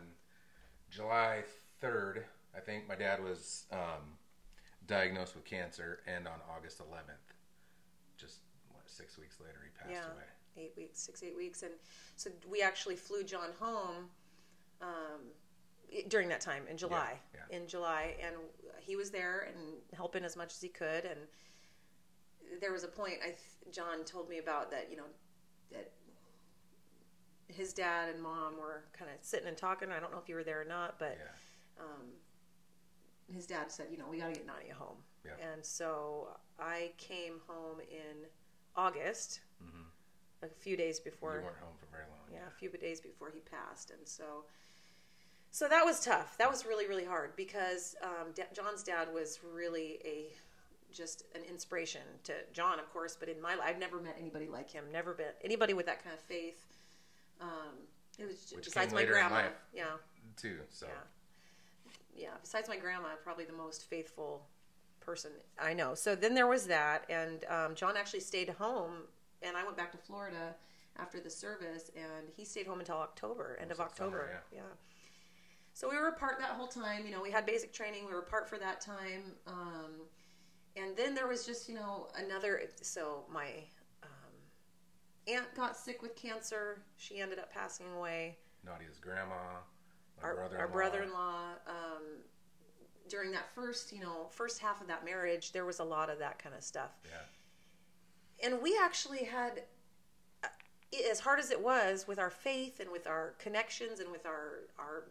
July 0.89 1.44
3rd, 1.82 2.24
I 2.56 2.60
think 2.60 2.88
my 2.88 2.96
dad 2.96 3.24
was 3.24 3.66
um, 3.72 4.18
diagnosed 4.88 5.36
with 5.36 5.46
cancer, 5.46 6.00
and 6.08 6.28
on 6.28 6.39
August 6.56 6.80
11th, 6.80 7.34
just 8.18 8.39
what, 8.72 8.82
six 8.88 9.18
weeks 9.18 9.38
later, 9.39 9.60
he 9.63 9.70
passed 9.78 9.92
Yeah. 9.92 10.12
away. 10.13 10.24
eight 10.58 10.74
weeks, 10.75 11.00
six, 11.00 11.24
eight 11.24 11.36
weeks. 11.38 11.63
And 11.63 11.72
so 12.18 12.30
we 12.50 12.62
actually 12.62 12.96
flew 12.96 13.24
John 13.24 13.50
home 13.60 14.10
um, 14.82 15.22
during 16.08 16.29
that 16.29 16.41
time 16.41 16.63
in 16.69 16.77
July. 16.77 17.19
yeah. 17.34 17.55
In 17.58 17.67
July. 17.67 18.15
And 18.25 18.36
he 18.79 18.96
was 18.96 19.12
there 19.12 19.48
and 19.53 19.58
helping 19.93 20.24
as 20.24 20.36
much 20.36 20.53
as 20.53 20.62
he 20.62 20.69
could. 20.69 21.05
And 21.05 21.19
there 22.62 22.72
was 22.72 22.84
a 22.84 22.88
point, 22.88 23.15
I 23.24 23.27
th- 23.29 23.39
John 23.72 24.03
told 24.05 24.29
me 24.29 24.38
about 24.39 24.72
that, 24.72 24.88
you 24.89 24.98
know, 24.98 25.05
that 25.72 25.91
his 27.48 27.74
dad 27.74 28.10
and 28.13 28.22
mom 28.22 28.58
were 28.60 28.84
kind 28.98 29.10
of 29.12 29.17
sitting 29.22 29.48
and 29.48 29.58
talking. 29.58 29.91
I 29.91 30.00
don't 30.00 30.12
know 30.12 30.19
if 30.19 30.29
you 30.29 30.36
were 30.36 30.43
there 30.43 30.62
or 30.62 30.65
not, 30.65 31.00
but 31.00 31.17
Yeah. 31.19 31.84
um, 31.84 32.05
his 33.34 33.46
dad 33.48 33.72
said, 33.72 33.88
you 33.91 33.98
know, 33.98 34.08
we 34.10 34.19
got 34.19 34.27
to 34.27 34.34
get 34.34 34.46
Nadia 34.46 34.74
home. 34.74 34.98
Yeah. 35.25 35.31
And 35.53 35.65
so 35.65 36.29
I 36.60 36.91
came 36.98 37.41
home 37.48 37.79
in 37.81 38.25
August, 38.75 39.41
hmm 39.62 39.84
a 40.41 40.48
few 40.48 40.77
days 40.77 41.01
before, 41.01 41.36
You 41.36 41.43
weren't 41.43 41.58
home 41.58 41.75
for 41.77 41.86
very 41.88 42.05
long. 42.10 42.22
Yeah, 42.31 42.48
a 42.48 42.51
few 42.58 42.69
days 42.69 43.01
before 43.01 43.29
he 43.29 43.41
passed, 43.41 43.91
and 43.91 44.08
so, 44.08 44.46
so 45.51 45.68
that 45.68 45.84
was 45.86 46.03
tough. 46.03 46.38
That 46.38 46.50
was 46.50 46.65
really, 46.65 46.88
really 46.88 47.06
hard 47.06 47.36
because 47.36 47.96
um, 48.03 48.32
da- 48.36 48.44
John's 48.53 48.84
dad 48.84 49.08
was 49.13 49.39
really 49.53 50.00
a 50.06 50.27
just 50.91 51.25
an 51.36 51.41
inspiration 51.48 52.01
to 52.24 52.34
John, 52.53 52.79
of 52.79 52.91
course. 52.91 53.15
But 53.20 53.29
in 53.29 53.41
my 53.41 53.56
life, 53.56 53.65
I've 53.65 53.79
never 53.79 54.00
met 54.00 54.15
anybody 54.20 54.48
like 54.48 54.70
him. 54.72 54.86
Never 54.91 55.13
been 55.13 55.27
anybody 55.44 55.74
with 55.74 55.86
that 55.86 56.03
kind 56.03 56.13
of 56.15 56.22
faith. 56.22 56.65
Um, 57.41 57.48
it 58.18 58.25
was 58.25 58.41
just, 58.41 58.56
Which 58.56 58.65
besides 58.65 58.94
my 58.94 59.06
grandma. 59.06 59.44
Yeah, 59.74 59.86
Too. 60.36 60.58
So 60.70 60.88
yeah, 60.88 62.24
yeah. 62.24 62.29
Besides 62.41 62.68
my 62.68 62.77
grandma, 62.77 63.10
probably 63.24 63.46
the 63.46 63.53
most 63.53 63.89
faithful 63.89 64.41
person 65.00 65.32
I 65.62 65.74
know. 65.74 65.94
So 65.96 66.15
then 66.15 66.34
there 66.36 66.48
was 66.48 66.68
that, 66.68 67.06
and 67.10 67.46
um, 67.50 67.75
John 67.75 67.96
actually 67.98 68.20
stayed 68.20 68.50
home, 68.50 69.03
and 69.41 69.56
I 69.56 69.63
went 69.63 69.77
back 69.77 69.91
to 69.91 69.98
Florida 69.98 70.56
after 70.98 71.20
the 71.20 71.29
service, 71.29 71.89
and 71.96 72.27
he 72.36 72.44
stayed 72.44 72.68
home 72.68 72.79
until 72.79 72.98
October, 72.98 73.58
end 73.62 73.72
of 73.72 73.79
Almost 73.79 73.96
that 73.98 74.03
summer, 74.03 74.18
October. 74.18 74.44
yeah. 74.53 74.62
So 75.80 75.90
we 75.90 75.96
were 75.96 76.10
apart 76.10 76.40
that 76.40 76.50
whole 76.50 76.68
time. 76.68 77.06
You 77.06 77.12
know, 77.14 77.22
we 77.22 77.32
had 77.32 77.46
basic 77.46 77.72
training. 77.72 78.06
We 78.06 78.12
were 78.12 78.20
apart 78.20 78.50
for 78.50 78.58
that 78.58 78.82
time, 78.82 79.32
um, 79.48 79.92
and 80.76 80.94
then 80.98 81.16
there 81.16 81.26
was 81.26 81.46
just 81.46 81.70
you 81.70 81.76
know 81.76 82.10
another. 82.18 82.60
So 82.82 83.24
my 83.32 83.48
um, 84.04 84.36
aunt 85.34 85.46
got 85.56 85.78
sick 85.78 86.02
with 86.02 86.18
cancer. 86.18 86.82
She 86.98 87.22
ended 87.22 87.40
up 87.40 87.50
passing 87.50 87.86
away 87.96 88.40
Nadia's 88.66 88.98
grandma, 89.00 89.36
our 90.22 90.36
brother-in-law. 90.36 90.60
our 90.62 90.68
brother-in-law 90.68 91.44
um, 91.66 92.04
during 93.08 93.32
that 93.32 93.50
first 93.56 93.94
you 93.94 94.02
know 94.02 94.28
first 94.32 94.60
half 94.60 94.82
of 94.82 94.88
that 94.88 95.06
marriage 95.06 95.54
there 95.54 95.66
was 95.66 95.80
a 95.80 95.84
lot 95.84 96.10
of 96.10 96.20
that 96.20 96.40
kind 96.40 96.54
of 96.54 96.62
stuff 96.62 96.92
Yeah. 97.06 98.46
and 98.48 98.62
we 98.62 98.78
actually 98.84 99.24
had 99.24 99.64
uh, 100.44 100.48
as 101.10 101.22
hard 101.22 101.40
as 101.40 101.52
it 101.52 101.62
was 101.64 102.06
with 102.06 102.20
our 102.20 102.30
faith 102.30 102.82
and 102.82 102.92
with 102.92 103.08
our 103.08 103.36
connections 103.40 104.02
and 104.02 104.12
with 104.12 104.26
our 104.26 104.66
our 104.78 105.06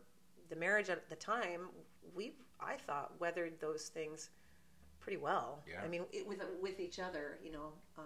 the 0.49 0.57
marriage 0.57 0.89
at 0.89 1.09
the 1.09 1.17
time 1.17 1.69
we 2.15 2.33
i 2.61 2.77
thought 2.77 3.13
weathered 3.21 3.61
those 3.61 3.89
things 3.89 4.31
pretty 5.01 5.17
well 5.19 5.63
Yeah. 5.71 5.83
i 5.85 5.89
mean 5.89 6.05
it, 6.13 6.27
with 6.27 6.43
with 6.61 6.81
each 6.81 6.99
other 6.99 7.39
you 7.43 7.53
know 7.53 7.73
um, 7.97 8.05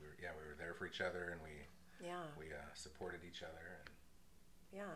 We 0.00 0.06
were, 0.06 0.16
yeah, 0.22 0.30
we 0.40 0.46
were 0.48 0.56
there 0.58 0.74
for 0.74 0.86
each 0.86 1.00
other, 1.00 1.30
and 1.32 1.40
we 1.42 2.06
yeah 2.06 2.24
we 2.38 2.46
uh, 2.52 2.58
supported 2.74 3.20
each 3.26 3.42
other. 3.42 3.80
And 3.80 3.90
Yeah. 4.72 4.94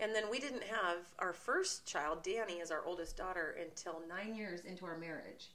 And 0.00 0.14
then 0.14 0.30
we 0.30 0.38
didn't 0.38 0.62
have 0.62 0.98
our 1.18 1.32
first 1.32 1.84
child, 1.84 2.22
Danny, 2.22 2.60
as 2.60 2.70
our 2.70 2.84
oldest 2.84 3.16
daughter, 3.16 3.56
until 3.60 4.00
nine 4.08 4.32
years 4.36 4.60
into 4.60 4.86
our 4.86 4.96
marriage. 4.96 5.48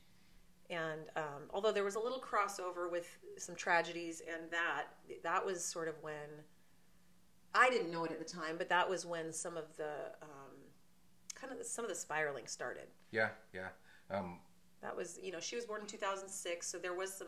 And 0.69 0.99
um, 1.15 1.43
although 1.53 1.71
there 1.71 1.85
was 1.85 1.95
a 1.95 1.99
little 1.99 2.19
crossover 2.19 2.91
with 2.91 3.17
some 3.37 3.55
tragedies 3.55 4.21
and 4.29 4.51
that, 4.51 4.87
that 5.23 5.45
was 5.45 5.63
sort 5.63 5.87
of 5.87 5.95
when 6.01 6.43
I 7.55 7.69
didn't 7.69 7.91
know 7.91 8.03
it 8.05 8.11
at 8.11 8.19
the 8.19 8.25
time, 8.25 8.55
but 8.57 8.69
that 8.69 8.89
was 8.89 9.05
when 9.05 9.31
some 9.31 9.57
of 9.57 9.75
the 9.77 9.91
um, 10.21 10.53
kind 11.35 11.51
of 11.53 11.59
the, 11.59 11.63
some 11.65 11.85
of 11.85 11.89
the 11.89 11.95
spiraling 11.95 12.47
started. 12.47 12.87
yeah, 13.11 13.29
yeah. 13.53 13.69
Um, 14.09 14.39
That 14.81 14.95
was, 14.95 15.19
you 15.21 15.31
know, 15.31 15.39
she 15.39 15.55
was 15.55 15.65
born 15.65 15.81
in 15.81 15.87
2006, 15.87 16.67
so 16.67 16.77
there 16.77 16.93
was 16.93 17.13
some 17.13 17.27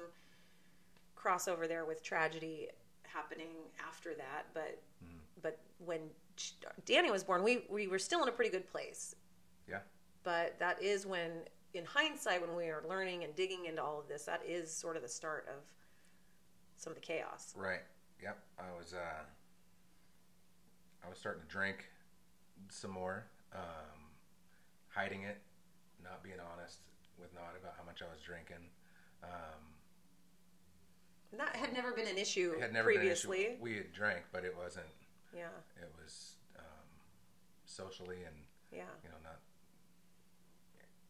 crossover 1.17 1.67
there 1.67 1.85
with 1.85 2.03
tragedy 2.03 2.69
happening 3.03 3.49
after 3.87 4.13
that. 4.15 4.45
But 4.53 4.81
Mhm. 5.03 5.19
but 5.41 5.59
when 5.79 6.09
sh- 6.37 6.51
Danny 6.85 7.11
was 7.11 7.23
born, 7.23 7.43
we 7.43 7.65
we 7.69 7.87
were 7.87 7.99
still 7.99 8.21
in 8.23 8.29
a 8.29 8.31
pretty 8.31 8.51
good 8.51 8.67
place. 8.67 9.15
Yeah. 9.67 9.81
But 10.23 10.57
that 10.59 10.81
is 10.81 11.05
when, 11.05 11.47
in 11.73 11.85
hindsight, 11.85 12.41
when 12.41 12.55
we 12.55 12.65
are 12.69 12.83
learning 12.87 13.23
and 13.23 13.35
digging 13.35 13.65
into 13.65 13.81
all 13.83 13.99
of 13.99 14.07
this, 14.07 14.25
that 14.25 14.43
is 14.45 14.71
sort 14.75 14.95
of 14.95 15.01
the 15.03 15.07
start 15.09 15.47
of 15.47 15.63
some 16.77 16.91
of 16.91 16.95
the 16.95 17.01
chaos. 17.05 17.53
Right. 17.55 17.83
Yep. 18.21 18.37
I 18.59 18.71
was 18.77 18.93
uh 18.93 19.23
I 21.05 21.09
was 21.09 21.17
starting 21.19 21.41
to 21.43 21.47
drink 21.47 21.85
some 22.69 22.91
more, 22.91 23.25
um, 23.53 24.09
hiding 24.89 25.23
it, 25.23 25.37
not 26.03 26.23
being 26.23 26.37
honest 26.39 26.79
with 27.19 27.33
Nod 27.33 27.53
about 27.59 27.75
how 27.77 27.83
much 27.85 28.01
I 28.01 28.05
was 28.11 28.21
drinking. 28.21 28.69
Um, 29.23 29.61
that 31.37 31.55
had 31.55 31.73
never 31.73 31.91
been 31.91 32.07
an 32.07 32.17
issue 32.17 32.53
it 32.55 32.61
had 32.61 32.71
never 32.73 32.85
previously. 32.93 33.37
been 33.37 33.45
an 33.47 33.51
issue. 33.55 33.63
We 33.63 33.75
had 33.77 33.91
drank, 33.93 34.23
but 34.31 34.45
it 34.45 34.55
wasn't. 34.57 34.85
Yeah, 35.35 35.47
It 35.75 35.91
was 36.01 36.35
um, 36.57 36.87
socially 37.65 38.23
and 38.25 38.35
yeah. 38.71 38.83
you 39.03 39.09
know 39.09 39.15
not. 39.21 39.39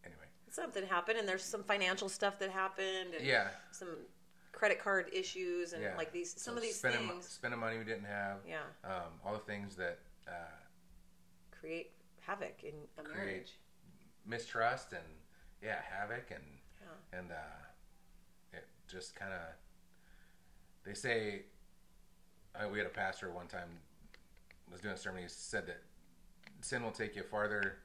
Anyway. 0.04 0.26
Something 0.50 0.84
happened, 0.88 1.20
and 1.20 1.28
there's 1.28 1.44
some 1.44 1.64
financial 1.64 2.10
stuff 2.10 2.40
that 2.40 2.50
happened, 2.50 3.14
and 3.18 3.24
Yeah. 3.26 3.50
some 3.72 3.90
credit 4.56 4.80
card 4.80 5.10
issues, 5.14 5.74
and 5.74 5.84
Yeah. 5.84 5.96
like 5.98 6.12
these 6.12 6.32
some 6.32 6.54
So 6.54 6.58
of 6.58 6.62
these 6.64 6.78
spending, 6.80 7.08
things. 7.10 7.28
spending 7.30 7.60
money 7.60 7.78
we 7.78 7.84
didn't 7.84 8.06
have. 8.06 8.40
Yeah, 8.48 8.64
Um, 8.84 9.20
all 9.24 9.34
the 9.34 9.40
things 9.46 9.76
that 9.76 10.00
uh, 10.28 10.32
create 11.52 11.92
havoc 12.22 12.64
in 12.64 12.88
a 12.98 13.04
Create- 13.04 13.18
marriage. 13.18 13.60
mistrust 14.26 14.94
and 14.94 15.06
yeah, 15.62 15.82
havoc 15.82 16.32
and 16.32 16.60
Yeah. 16.82 17.20
and 17.20 17.32
uh, 17.32 17.66
it 18.54 18.68
just 18.88 19.16
kind 19.16 19.34
of 19.34 19.42
they 20.84 20.94
say 20.96 21.46
uh, 22.56 22.68
we 22.70 22.78
had 22.80 22.88
a 22.88 22.92
pastor 22.92 23.30
one 23.32 23.48
time 23.48 23.82
was 24.72 24.82
doing 24.82 24.94
a 24.96 24.98
sermon 24.98 25.22
he 25.22 25.30
said 25.30 25.68
that 25.68 25.84
sin 26.62 26.82
will 26.82 26.92
take 26.92 27.16
you 27.16 27.22
farther 27.24 27.78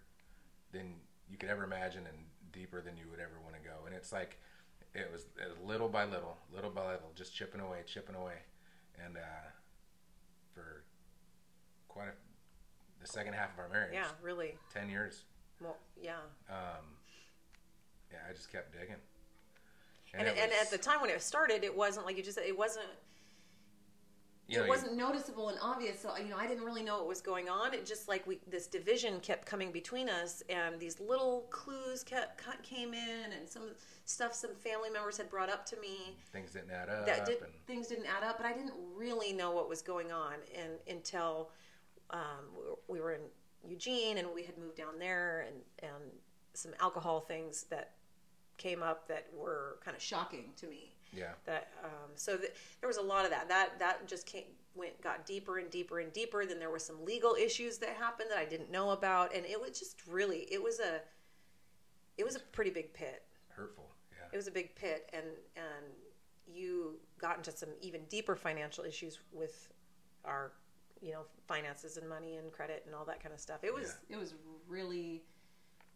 than 0.73 1.01
you 1.29 1.37
could 1.37 1.51
ever 1.51 1.65
imagine 1.65 2.07
and 2.07 2.31
deeper 2.53 2.81
than 2.81 2.97
you 2.97 3.07
would 3.11 3.21
ever 3.21 3.39
want 3.41 3.55
to 3.55 3.61
go 3.61 3.85
and 3.87 3.95
it's 3.95 4.13
like 4.13 4.39
it 4.95 5.09
was, 5.13 5.23
it 5.41 5.49
was 5.49 5.59
little 5.67 5.89
by 5.89 6.05
little 6.05 6.37
little 6.55 6.71
by 6.71 6.93
little 6.93 7.11
just 7.15 7.35
chipping 7.35 7.61
away 7.61 7.79
chipping 7.87 8.15
away 8.17 8.35
and 9.05 9.17
uh, 9.17 9.21
for 10.55 10.85
quite 11.89 12.09
a, 12.09 12.13
the 13.01 13.07
second 13.07 13.33
half 13.35 13.53
of 13.55 13.59
our 13.61 13.69
marriage 13.69 13.93
Yeah, 13.95 14.07
really. 14.23 14.55
10 14.75 14.91
years 14.91 15.25
Well, 15.61 15.77
yeah. 16.01 16.17
um, 16.49 16.85
yeah, 18.13 18.19
I 18.29 18.33
just 18.33 18.51
kept 18.51 18.73
digging. 18.73 18.97
And, 20.13 20.27
it 20.27 20.37
and, 20.37 20.51
was- 20.51 20.61
at 20.61 20.71
the 20.71 20.79
time 20.79 21.01
when 21.01 21.11
it 21.11 21.23
started, 21.23 21.63
it 21.63 21.75
wasn't 21.77 22.05
like 22.05 22.17
you 22.17 22.23
just 22.25 22.37
said. 22.37 22.47
It 22.47 22.59
wasn't. 22.59 22.87
You 24.51 24.59
know, 24.59 24.65
it 24.65 24.69
wasn't 24.69 24.97
noticeable 24.97 25.49
and 25.49 25.59
obvious. 25.63 26.01
So 26.01 26.17
you 26.17 26.29
know, 26.29 26.37
I 26.37 26.47
didn't 26.47 26.65
really 26.65 26.83
know 26.83 26.99
what 26.99 27.07
was 27.09 27.21
going 27.21 27.49
on. 27.49 27.73
It 27.75 27.87
just 27.87 28.09
like 28.09 28.27
we 28.27 28.39
this 28.49 28.67
division 28.67 29.21
kept 29.21 29.47
coming 29.47 29.71
between 29.73 30.09
us, 30.09 30.43
and 30.49 30.79
these 30.79 31.01
little 31.01 31.47
clues 31.51 32.03
kept 32.03 32.43
came 32.63 32.93
in, 32.95 33.33
and 33.39 33.49
some 33.49 33.71
stuff 34.05 34.35
some 34.35 34.55
family 34.57 34.91
members 34.91 35.17
had 35.17 35.31
brought 35.31 35.51
up 35.51 35.65
to 35.67 35.77
me 35.81 36.17
things 36.33 36.53
didn't 36.53 36.71
add 36.73 36.89
up. 36.89 37.07
that 37.07 37.25
did 37.27 37.41
and, 37.43 37.53
things 37.67 37.87
didn't 37.87 38.07
add 38.07 38.25
up. 38.25 38.37
But 38.37 38.47
I 38.47 38.53
didn't 38.53 38.75
really 38.95 39.33
know 39.33 39.53
what 39.53 39.69
was 39.69 39.83
going 39.83 40.11
on, 40.13 40.35
and 40.57 40.73
until 40.89 41.51
um, 42.11 42.21
we 42.57 42.65
were- 42.65 42.79
we 42.89 43.01
were 43.01 43.13
in 43.13 43.21
Eugene, 43.65 44.19
and 44.19 44.29
we 44.35 44.43
had 44.43 44.59
moved 44.59 44.77
down 44.77 44.99
there, 44.99 45.41
and 45.47 45.57
and 45.81 46.11
some 46.55 46.73
alcohol 46.81 47.21
things 47.21 47.65
that 47.65 47.93
came 48.57 48.83
up 48.83 49.07
that 49.09 49.27
were 49.33 49.79
kind 49.85 49.97
of 49.97 50.03
shocking 50.03 50.53
to 50.57 50.67
me 50.67 50.93
yeah, 51.13 51.33
that 51.45 51.71
um, 51.85 52.11
so 52.15 52.37
th- 52.37 52.53
there 52.81 52.89
was 52.89 52.97
a 52.97 53.03
lot 53.03 53.25
of 53.25 53.31
that. 53.31 53.49
That 53.49 53.79
that 53.79 54.07
just 54.07 54.27
came 54.27 54.45
went 54.75 55.01
got 55.03 55.27
deeper 55.27 55.59
and 55.59 55.71
deeper 55.71 56.01
and 56.01 56.13
deeper. 56.13 56.47
Then 56.47 56.59
there 56.59 56.71
were 56.71 56.79
some 56.79 57.05
legal 57.05 57.35
issues 57.35 57.79
that 57.79 57.91
happened 57.91 58.31
that 58.31 58.39
i 58.39 58.45
didn't 58.45 58.71
know 58.71 58.91
about. 58.91 59.35
And 59.35 59.45
it 59.45 59.61
was 59.61 59.79
just 59.79 60.07
really 60.07 60.47
it 60.51 60.63
was 60.63 60.81
a 60.81 61.01
it 62.17 62.25
was 62.25 62.37
a 62.37 62.41
pretty 62.41 62.71
big 62.71 62.93
pit. 62.93 63.23
Hurtful. 63.49 63.91
Yeah, 64.13 64.29
it 64.33 64.37
was 64.37 64.47
a 64.47 64.53
big 64.53 64.75
pit. 64.77 65.11
And 65.13 65.27
and 65.57 65.87
you 66.47 66.97
got 67.21 67.37
into 67.37 67.53
some 67.53 67.71
even 67.81 68.03
deeper 68.09 68.37
financial 68.37 68.85
issues 68.85 69.19
with 69.33 69.69
our 70.25 70.53
you 71.01 71.13
know 71.13 71.23
finances 71.47 71.97
and 71.97 72.09
money 72.09 72.37
and 72.37 72.53
credit 72.53 72.83
and 72.87 72.95
all 72.95 73.05
that 73.05 73.23
kind 73.23 73.35
of 73.35 73.41
stuff. 73.41 73.65
It 73.65 73.75
was 73.75 73.97
it 74.09 74.17
was 74.17 74.35
really 74.69 75.23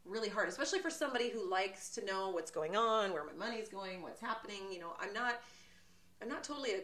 really 0.04 0.28
hard, 0.28 0.48
especially 0.48 0.80
for 0.80 0.90
somebody 0.90 1.30
who 1.30 1.48
likes 1.50 1.88
to 1.90 2.04
know 2.04 2.30
what's 2.30 2.50
going 2.50 2.76
on, 2.76 3.12
where 3.12 3.24
my 3.24 3.32
money's 3.32 3.68
going, 3.68 4.02
what's 4.02 4.20
happening. 4.20 4.60
You 4.70 4.80
know, 4.80 4.92
I'm 5.00 5.12
not 5.12 5.40
I'm 6.22 6.28
not 6.28 6.44
totally 6.44 6.72
a 6.72 6.80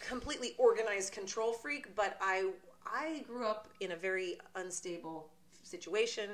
completely 0.00 0.54
organized 0.58 1.12
control 1.12 1.52
freak, 1.52 1.94
but 1.94 2.16
I 2.20 2.50
I 2.86 3.24
grew 3.26 3.46
up 3.46 3.68
in 3.80 3.92
a 3.92 3.96
very 3.96 4.38
unstable 4.54 5.28
situation. 5.62 6.30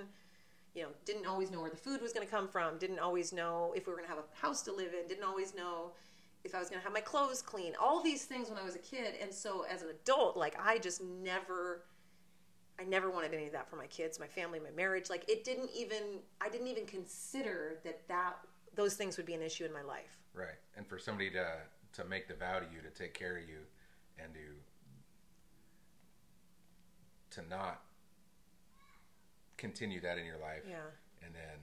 You 0.75 0.83
know, 0.83 0.89
didn't 1.07 1.27
always 1.27 1.51
know 1.51 1.61
where 1.61 1.71
the 1.71 1.77
food 1.77 2.03
was 2.03 2.13
going 2.13 2.27
to 2.27 2.31
come 2.31 2.49
from. 2.49 2.79
Didn't 2.79 2.99
always 2.99 3.33
know 3.33 3.73
if 3.75 3.87
we 3.87 3.93
were 3.93 3.97
going 3.97 4.09
to 4.09 4.15
have 4.15 4.23
a 4.23 4.41
house 4.41 4.63
to 4.63 4.73
live 4.73 4.93
in. 4.93 5.09
Didn't 5.09 5.25
always 5.25 5.55
know 5.55 5.93
if 6.45 6.55
I 6.55 6.59
was 6.59 6.69
going 6.69 6.81
to 6.81 6.85
have 6.85 6.93
my 6.93 7.01
clothes 7.01 7.41
clean. 7.41 7.73
All 7.81 8.03
these 8.03 8.25
things 8.25 8.51
when 8.51 8.59
I 8.59 8.63
was 8.63 8.77
a 8.77 8.81
kid, 8.81 9.15
and 9.21 9.33
so 9.33 9.65
as 9.71 9.83
an 9.83 9.89
adult, 9.89 10.37
like 10.37 10.57
I 10.63 10.79
just 10.79 11.03
never. 11.03 11.85
I 12.79 12.85
never 12.85 13.11
wanted 13.11 13.33
any 13.33 13.47
of 13.47 13.53
that 13.53 13.71
for 13.71 13.77
my 13.77 13.87
kids, 13.87 14.21
my 14.21 14.27
family, 14.27 14.61
my 14.61 14.71
marriage. 14.71 15.09
Like 15.09 15.29
it 15.29 15.45
didn't 15.45 15.71
even 15.75 16.21
I 16.41 16.49
didn't 16.49 16.69
even 16.69 16.87
consider 16.87 17.79
that 17.85 18.07
that 18.09 18.37
those 18.75 18.95
things 18.95 19.17
would 19.17 19.27
be 19.27 19.35
an 19.35 19.43
issue 19.43 19.65
in 19.65 19.73
my 19.73 19.83
life. 19.83 20.19
Right. 20.35 20.59
And 20.77 20.87
for 20.87 20.99
somebody 20.99 21.31
to 21.31 21.47
to 21.95 22.05
make 22.05 22.29
the 22.29 22.35
vow 22.35 22.61
to 22.61 22.67
you 22.75 22.83
to 22.83 22.91
take 22.91 23.15
care 23.15 23.39
of 23.39 23.49
you 23.49 23.61
and 24.23 24.35
to 24.35 24.41
to 27.41 27.49
not 27.49 27.83
continue 29.57 30.01
that 30.01 30.19
in 30.19 30.27
your 30.27 30.39
life. 30.39 30.63
Yeah. 30.69 30.77
And 31.25 31.35
then 31.35 31.59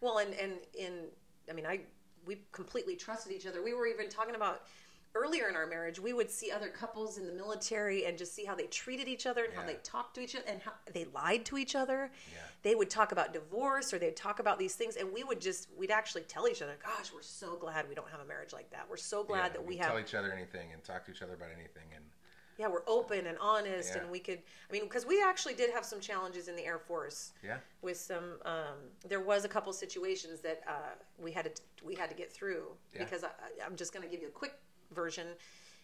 Well, 0.00 0.18
and 0.18 0.32
and 0.34 0.52
in 0.74 1.06
I 1.50 1.52
mean, 1.52 1.66
I 1.66 1.80
we 2.24 2.38
completely 2.52 2.94
trusted 2.94 3.32
each 3.32 3.46
other. 3.46 3.62
We 3.62 3.74
were 3.74 3.86
even 3.86 4.08
talking 4.08 4.36
about 4.36 4.62
earlier 5.14 5.48
in 5.48 5.56
our 5.56 5.66
marriage, 5.66 5.98
we 6.00 6.12
would 6.12 6.30
see 6.30 6.50
other 6.50 6.68
couples 6.68 7.18
in 7.18 7.26
the 7.26 7.32
military 7.32 8.06
and 8.06 8.16
just 8.16 8.34
see 8.34 8.44
how 8.44 8.54
they 8.54 8.66
treated 8.66 9.08
each 9.08 9.26
other 9.26 9.44
and 9.44 9.52
how 9.54 9.66
they 9.66 9.76
talked 9.82 10.14
to 10.14 10.20
each 10.20 10.34
other 10.34 10.44
and 10.48 10.60
how 10.62 10.72
they 10.92 11.04
lied 11.14 11.44
to 11.46 11.58
each 11.58 11.74
other. 11.74 12.10
Yeah. 12.32 12.38
They 12.62 12.74
would 12.74 12.90
talk 12.90 13.12
about 13.12 13.32
divorce 13.32 13.92
or 13.92 13.98
they'd 13.98 14.16
talk 14.16 14.38
about 14.38 14.58
these 14.58 14.74
things 14.74 14.96
and 14.96 15.12
we 15.12 15.24
would 15.24 15.40
just 15.40 15.68
we'd 15.76 15.90
actually 15.90 16.22
tell 16.22 16.48
each 16.48 16.62
other, 16.62 16.76
"Gosh, 16.82 17.12
we're 17.12 17.22
so 17.22 17.56
glad 17.56 17.88
we 17.88 17.94
don't 17.94 18.08
have 18.10 18.20
a 18.20 18.24
marriage 18.24 18.52
like 18.52 18.70
that. 18.70 18.86
We're 18.88 18.96
so 18.96 19.22
glad 19.22 19.46
yeah, 19.46 19.48
that 19.50 19.66
we 19.66 19.76
have 19.78 19.88
tell 19.90 20.00
each 20.00 20.14
other 20.14 20.32
anything 20.32 20.72
and 20.72 20.82
talk 20.82 21.04
to 21.06 21.10
each 21.10 21.22
other 21.22 21.34
about 21.34 21.48
anything 21.54 21.88
and 21.94 22.04
yeah, 22.58 22.68
we're 22.68 22.82
open 22.86 23.26
and 23.26 23.38
honest 23.40 23.92
Yeah. 23.94 24.02
and 24.02 24.10
we 24.10 24.18
could 24.20 24.38
I 24.68 24.72
mean, 24.72 24.82
because 24.84 25.04
we 25.06 25.22
actually 25.22 25.54
did 25.54 25.70
have 25.70 25.84
some 25.84 26.00
challenges 26.00 26.48
in 26.48 26.56
the 26.56 26.64
Air 26.64 26.78
Force 26.78 27.32
yeah. 27.42 27.58
with 27.82 27.96
some 27.98 28.38
um, 28.44 28.76
there 29.06 29.20
was 29.20 29.44
a 29.44 29.48
couple 29.48 29.72
situations 29.72 30.40
that 30.40 30.62
uh, 30.68 30.94
we 31.18 31.32
had 31.32 31.54
to 31.54 31.62
we 31.84 31.94
had 31.94 32.08
to 32.08 32.14
get 32.16 32.30
through 32.32 32.68
Yeah. 32.94 33.04
because 33.04 33.24
I- 33.24 33.30
I'm 33.64 33.76
just 33.76 33.92
going 33.92 34.04
to 34.04 34.08
give 34.10 34.22
you 34.22 34.28
a 34.28 34.32
quick 34.32 34.54
version. 34.92 35.28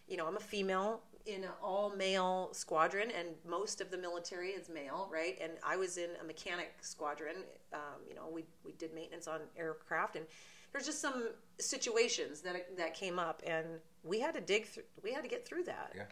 You 0.07 0.17
know, 0.17 0.27
I'm 0.27 0.37
a 0.37 0.41
female 0.41 1.01
in 1.27 1.45
an 1.45 1.51
all 1.63 1.91
male 1.91 2.49
squadron, 2.53 3.11
and 3.11 3.29
most 3.47 3.81
of 3.81 3.91
the 3.91 3.99
military 3.99 4.51
is 4.51 4.69
male, 4.71 5.09
right? 5.13 5.37
And 5.41 5.53
I 5.65 5.77
was 5.77 5.99
in 5.99 6.11
a 6.21 6.25
mechanic 6.25 6.73
squadron. 6.81 7.37
Um, 7.73 8.01
you 8.09 8.15
know, 8.15 8.29
we 8.33 8.45
we 8.65 8.73
did 8.73 8.95
maintenance 8.95 9.29
on 9.29 9.41
aircraft, 9.57 10.17
and 10.17 10.25
there's 10.73 10.87
just 10.87 11.01
some 11.01 11.31
situations 11.59 12.41
that 12.43 12.77
that 12.77 12.95
came 12.95 13.19
up, 13.19 13.43
and 13.47 13.67
we 14.03 14.21
had 14.21 14.35
to 14.35 14.41
dig 14.41 14.67
through. 14.67 14.85
We 15.03 15.13
had 15.13 15.23
to 15.23 15.29
get 15.29 15.47
through 15.47 15.65
that. 15.65 15.93
Yeah. 15.95 16.05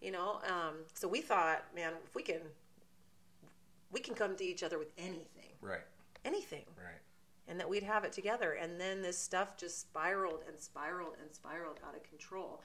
You 0.00 0.12
know, 0.12 0.40
um, 0.46 0.76
so 0.94 1.08
we 1.08 1.20
thought, 1.20 1.64
man, 1.74 1.92
if 2.04 2.14
we 2.14 2.22
can, 2.22 2.40
we 3.90 4.00
can 4.00 4.14
come 4.14 4.36
to 4.36 4.44
each 4.44 4.62
other 4.62 4.78
with 4.78 4.92
anything 4.98 5.52
Right. 5.62 5.80
anything 6.24 6.64
Right. 6.76 7.00
And 7.48 7.58
that 7.60 7.68
we'd 7.68 7.82
have 7.82 8.04
it 8.04 8.12
together. 8.12 8.52
And 8.52 8.80
then 8.80 9.02
this 9.02 9.18
stuff 9.18 9.56
just 9.56 9.80
spiraled 9.80 10.42
and 10.48 10.58
spiraled 10.58 11.14
and 11.20 11.32
spiraled 11.32 11.78
out 11.86 11.94
of 11.94 12.02
control. 12.02 12.62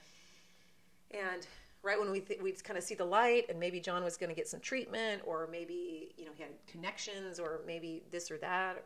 And 1.11 1.45
right 1.83 2.00
when 2.00 2.11
we 2.11 2.19
th- 2.19 2.41
we'd 2.41 2.63
kind 2.63 2.77
of 2.77 2.83
see 2.83 2.95
the 2.95 3.05
light 3.05 3.45
and 3.50 3.59
maybe 3.59 3.79
john 3.79 4.03
was 4.03 4.15
going 4.15 4.29
to 4.29 4.35
get 4.35 4.47
some 4.47 4.59
treatment 4.59 5.19
or 5.25 5.50
maybe 5.51 6.13
you 6.15 6.25
know 6.25 6.31
he 6.35 6.43
had 6.43 6.51
connections 6.67 7.39
or 7.39 7.61
maybe 7.65 8.03
this 8.11 8.29
or 8.31 8.38
that. 8.38 8.85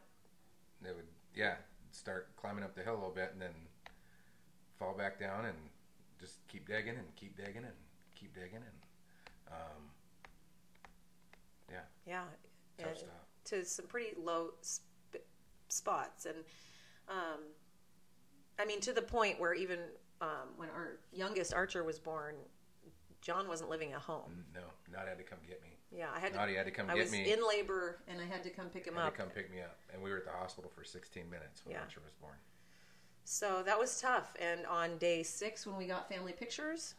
They 0.82 0.92
would 0.92 1.08
yeah, 1.36 1.56
start 1.92 2.30
climbing 2.38 2.64
up 2.64 2.76
the 2.76 2.82
hill 2.82 2.94
a 2.94 2.96
little 2.96 3.10
bit 3.12 3.32
and 3.34 3.42
then 3.42 3.54
fall 4.80 4.94
back 4.98 5.20
down 5.20 5.46
and 5.46 5.58
just 6.20 6.48
keep 6.48 6.68
digging 6.68 6.96
and 6.96 7.16
keep 7.16 7.36
digging 7.38 7.64
and 7.64 7.76
keep 8.16 8.34
digging 8.34 8.56
and 8.56 9.52
um 9.52 9.82
yeah, 11.72 11.80
yeah. 12.06 12.24
To 13.46 13.66
some 13.66 13.88
pretty 13.88 14.16
low 14.18 14.52
spots 15.76 16.26
and 16.26 16.38
um, 17.10 17.40
i 18.60 18.66
mean 18.66 18.80
to 18.82 18.94
the 18.94 19.02
point 19.02 19.40
where 19.40 19.54
even 19.54 19.80
um, 20.22 20.50
when 20.58 20.70
our 20.70 20.98
youngest 21.14 21.54
archer 21.54 21.84
was 21.84 22.00
born 22.00 22.36
john 23.22 23.48
wasn't 23.48 23.70
living 23.70 23.92
at 23.94 24.00
home 24.02 24.46
No, 24.54 24.62
not 24.92 25.08
had 25.08 25.18
to 25.18 25.24
come 25.24 25.40
get 25.48 25.62
me. 25.64 25.70
yeah 25.92 26.08
i 26.16 26.20
had 26.20 26.32
to 26.34 26.38
Naughty 26.40 26.56
had 26.56 26.66
to 26.66 26.72
come 26.72 26.90
I 26.90 26.94
get 26.96 27.04
was 27.04 27.12
me. 27.12 27.32
in 27.32 27.40
labor 27.48 28.00
and 28.08 28.20
I 28.22 28.26
had 28.26 28.44
to 28.44 28.50
come 28.50 28.68
pick 28.68 28.86
him 28.88 28.96
had 28.96 29.08
up. 29.08 29.14
to 29.16 29.20
come 29.22 29.30
pick 29.30 29.52
me 29.52 29.62
up, 29.62 29.78
and 29.94 30.02
we 30.02 30.10
were 30.12 30.18
at 30.18 30.26
the 30.26 30.32
hospital 30.32 30.72
for 30.74 30.84
16 30.84 31.30
minutes 31.30 31.62
when 31.66 31.74
Yeah. 31.76 31.82
Archer 31.82 32.02
was 32.04 32.14
born. 32.22 32.36
So 33.28 33.64
that 33.64 33.80
was 33.80 34.00
tough. 34.00 34.36
And 34.40 34.66
on 34.68 34.98
day 35.00 35.24
six, 35.24 35.66
when 35.66 35.78
we 35.78 35.88
got 35.88 36.08
family 36.08 36.32
pictures, 36.32 36.94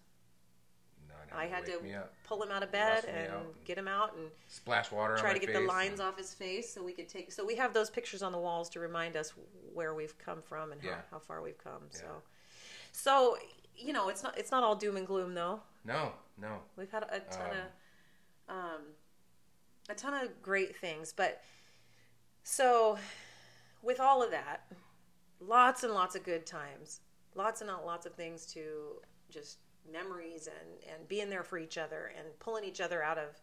Naughty 1.08 1.32
I 1.32 1.46
had 1.46 1.66
to 1.66 1.78
pull 2.24 2.42
him 2.42 2.50
out 2.50 2.62
of 2.62 2.70
bed 2.72 3.04
and 3.04 3.30
out 3.32 3.40
and- 3.44 3.64
get 3.64 3.76
him 3.78 3.88
out 3.88 4.14
and 4.16 4.30
splash 4.48 4.90
water 4.90 5.14
on 5.14 5.18
try 5.20 5.32
to 5.32 5.38
get 5.38 5.52
the 5.52 5.60
lines 5.60 6.00
off 6.00 6.16
his 6.16 6.32
face 6.34 6.72
so 6.72 6.82
we 6.82 6.92
could 6.92 7.08
take. 7.08 7.32
So 7.32 7.44
we 7.44 7.56
have 7.56 7.72
those 7.74 7.90
pictures 7.90 8.22
on 8.22 8.32
the 8.32 8.38
walls 8.38 8.68
to 8.70 8.80
remind 8.80 9.16
us 9.16 9.32
where 9.74 9.94
we've 9.94 10.16
come 10.18 10.40
from 10.42 10.72
and 10.72 10.80
how, 10.82 10.88
Yeah. 10.88 11.00
how 11.10 11.18
far 11.18 11.42
we've 11.42 11.58
come. 11.58 11.88
Yeah. 11.92 11.98
So, 12.00 12.22
so 12.92 13.38
you 13.76 13.92
know, 13.92 14.08
it's 14.08 14.22
not 14.22 14.38
it's 14.38 14.50
not 14.50 14.62
all 14.62 14.74
doom 14.76 14.96
and 14.96 15.06
gloom 15.06 15.34
though. 15.34 15.60
No, 15.84 16.12
no. 16.38 16.62
We've 16.76 16.90
had 16.90 17.04
a 17.04 17.20
ton 17.20 17.50
Um, 17.50 17.56
of 18.48 18.56
um, 18.56 18.82
a 19.88 19.94
ton 19.94 20.14
of 20.14 20.42
great 20.42 20.76
things, 20.76 21.12
but 21.12 21.42
so 22.42 22.98
with 23.82 24.00
all 24.00 24.22
of 24.22 24.30
that, 24.30 24.70
lots 25.40 25.82
and 25.82 25.92
lots 25.92 26.14
of 26.16 26.24
good 26.24 26.46
times, 26.46 27.00
lots 27.34 27.60
and 27.60 27.70
lots 27.70 28.06
of 28.06 28.14
things 28.14 28.46
to 28.54 29.00
just 29.30 29.58
memories 29.92 30.48
and 30.48 30.94
and 30.94 31.08
being 31.08 31.30
there 31.30 31.42
for 31.42 31.58
each 31.58 31.78
other 31.78 32.12
and 32.16 32.26
pulling 32.38 32.64
each 32.64 32.80
other 32.80 33.02
out 33.02 33.18
of 33.18 33.40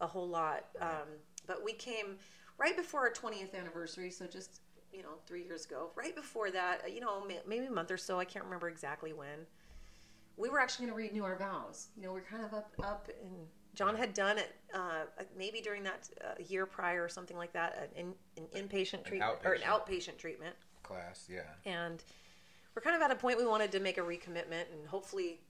a 0.00 0.06
whole 0.06 0.28
lot. 0.28 0.66
Um, 0.80 1.08
but 1.46 1.64
we 1.64 1.72
came 1.72 2.16
right 2.58 2.76
before 2.76 3.00
our 3.00 3.10
20th 3.10 3.54
anniversary, 3.54 4.10
so 4.10 4.26
just 4.26 4.60
you 4.92 5.02
know 5.02 5.18
three 5.26 5.44
years 5.44 5.64
ago. 5.64 5.90
Right 5.94 6.14
before 6.14 6.50
that, 6.50 6.92
you 6.92 7.00
know, 7.00 7.26
maybe 7.46 7.66
a 7.66 7.70
month 7.70 7.90
or 7.90 7.96
so. 7.96 8.18
I 8.18 8.24
can't 8.24 8.44
remember 8.44 8.68
exactly 8.68 9.12
when 9.12 9.46
we 10.40 10.48
were 10.48 10.58
actually 10.58 10.86
going 10.86 10.98
to 10.98 11.08
renew 11.08 11.24
our 11.24 11.36
vows. 11.36 11.88
You 11.96 12.02
know, 12.02 12.12
we're 12.12 12.22
kind 12.22 12.44
of 12.44 12.54
up, 12.54 12.72
up, 12.82 13.08
and 13.22 13.46
John 13.74 13.94
had 13.94 14.14
done 14.14 14.38
it 14.38 14.56
uh, 14.74 15.04
maybe 15.36 15.60
during 15.60 15.82
that 15.84 16.08
uh, 16.24 16.42
year 16.48 16.66
prior 16.66 17.04
or 17.04 17.08
something 17.08 17.36
like 17.36 17.52
that, 17.52 17.90
an, 17.96 18.14
in, 18.36 18.42
an 18.42 18.68
inpatient 18.68 19.04
treatment 19.04 19.38
or 19.44 19.52
an 19.52 19.60
outpatient 19.60 20.16
treatment, 20.16 20.54
Class, 20.82 21.28
yeah. 21.30 21.42
and 21.66 22.02
we're 22.74 22.82
kind 22.82 22.96
of 22.96 23.02
at 23.02 23.10
a 23.10 23.14
point 23.14 23.38
we 23.38 23.46
wanted 23.46 23.70
to 23.72 23.80
make 23.80 23.98
a 23.98 24.02
recommitment, 24.02 24.64
and 24.72 24.86
hopefully, 24.88 25.40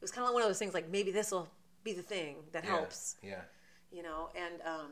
it 0.00 0.02
was 0.02 0.10
kind 0.10 0.22
of 0.22 0.28
like 0.28 0.34
one 0.34 0.42
of 0.42 0.48
those 0.48 0.58
things 0.58 0.72
like 0.72 0.88
maybe 0.88 1.10
this 1.10 1.30
will 1.30 1.46
be 1.84 1.92
the 1.92 2.02
thing 2.02 2.36
that 2.52 2.64
Yeah, 2.64 2.70
helps, 2.70 3.16
Yeah. 3.22 3.42
you 3.92 4.02
know. 4.02 4.30
And 4.34 4.62
um, 4.62 4.90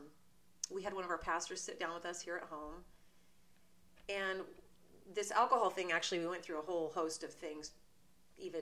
we 0.70 0.82
had 0.82 0.92
one 0.92 1.02
of 1.02 1.08
our 1.10 1.16
pastors 1.18 1.62
sit 1.62 1.80
down 1.80 1.94
with 1.94 2.04
us 2.04 2.20
here 2.20 2.36
at 2.36 2.48
home, 2.48 2.84
and 4.10 4.40
this 5.14 5.30
alcohol 5.30 5.70
thing 5.70 5.92
actually 5.92 6.18
we 6.18 6.26
went 6.26 6.42
through 6.42 6.58
a 6.58 6.62
whole 6.62 6.90
host 6.94 7.24
of 7.24 7.32
things, 7.32 7.70
even 8.36 8.60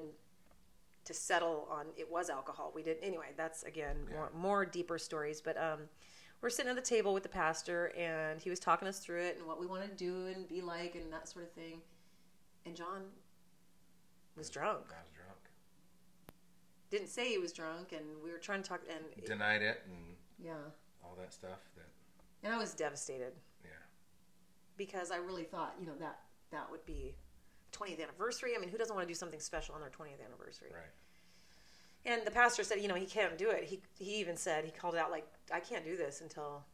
to 1.05 1.13
settle 1.15 1.67
on 1.69 1.87
it 1.97 2.09
was 2.11 2.31
alcohol. 2.31 2.71
We 2.75 2.83
did 2.85 2.99
anyway. 3.03 3.33
That's 3.37 3.65
again 3.65 3.97
more 4.13 4.31
more 4.33 4.65
deeper 4.65 4.99
stories, 4.99 5.41
but 5.41 5.57
um, 5.57 5.81
we're 6.41 6.51
sitting 6.51 6.71
at 6.71 6.77
the 6.77 6.83
table 6.83 7.13
with 7.13 7.25
the 7.25 7.29
pastor, 7.29 7.93
and 7.99 8.41
he 8.41 8.51
was 8.51 8.61
talking 8.61 8.87
us 8.87 9.01
through 9.01 9.23
it 9.23 9.37
and 9.37 9.47
what 9.49 9.59
we 9.59 9.67
wanted 9.67 9.91
to 9.91 9.97
do 9.97 10.27
and 10.27 10.49
be 10.49 10.61
like 10.61 10.95
and 10.95 11.13
that 11.13 11.29
sort 11.29 11.45
of 11.45 11.51
thing. 11.53 11.81
And 12.67 12.77
John 12.77 13.03
was 14.37 14.49
drunk. 14.51 14.85
I 16.87 16.95
was 16.95 17.03
drunk. 17.03 17.03
Didn't 17.03 17.09
say 17.09 17.29
he 17.31 17.39
was 17.39 17.53
drunk, 17.53 17.93
and 17.93 18.23
we 18.23 18.31
were 18.31 18.39
trying 18.39 18.63
to 18.63 18.69
talk. 18.69 18.81
And 18.89 19.05
it- 19.17 19.27
Denied 19.27 19.63
it 19.63 19.83
and 19.87 20.17
yeah, 20.39 20.53
all 21.03 21.17
that 21.19 21.33
stuff. 21.33 21.59
That 21.77 21.87
and 22.43 22.55
I 22.55 22.59
was 22.59 22.75
devastated 22.75 23.33
yeah. 23.65 23.71
because 24.77 25.11
I 25.11 25.17
really 25.17 25.45
thought 25.45 25.75
you 25.81 25.87
know 25.87 25.97
that 25.99 26.21
that 26.51 26.71
would 26.71 26.85
be 26.87 27.15
20th 27.73 28.03
anniversary. 28.03 28.53
I 28.57 28.61
mean, 28.61 28.71
who 28.71 28.79
doesn't 28.79 28.95
want 28.95 29.07
to 29.07 29.13
do 29.13 29.17
something 29.17 29.41
special 29.41 29.75
on 29.75 29.81
their 29.81 29.91
20th 29.91 30.25
anniversary? 30.25 30.69
Right. 30.73 30.93
And 32.05 32.25
the 32.25 32.31
pastor 32.31 32.63
said, 32.63 32.81
you 32.81 32.89
know, 32.89 32.95
he 32.95 33.07
can't 33.07 33.37
do 33.37 33.51
it. 33.51 33.65
He 33.65 33.81
he 33.99 34.17
even 34.21 34.37
said 34.37 34.65
he 34.65 34.71
called 34.71 34.95
it 34.95 34.99
out 34.99 35.11
like, 35.11 35.27
I 35.53 35.61
can't 35.61 35.85
do 35.85 35.97
this 35.97 36.21
until 36.21 36.65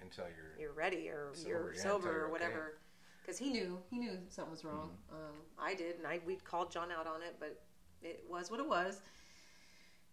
Until 0.00 0.24
you're 0.24 0.58
you're 0.58 0.72
ready 0.72 1.08
or 1.08 1.30
Sober, 1.34 1.48
you're 1.48 1.74
yeah, 1.74 1.82
sober 1.82 2.06
you're 2.06 2.14
or 2.14 2.22
okay. 2.24 2.32
whatever. 2.32 2.78
Because 3.22 3.38
he 3.38 3.50
knew 3.50 3.82
he 3.90 3.98
knew 3.98 4.18
something 4.28 4.52
was 4.52 4.64
wrong. 4.64 4.90
Mm-hmm. 5.12 5.16
Um, 5.16 5.34
I 5.58 5.74
did, 5.74 5.96
and 5.98 6.06
I 6.06 6.20
we 6.24 6.36
called 6.36 6.70
John 6.70 6.90
out 6.92 7.06
on 7.06 7.22
it, 7.22 7.36
but 7.40 7.60
it 8.02 8.24
was 8.28 8.50
what 8.50 8.60
it 8.60 8.68
was. 8.68 9.00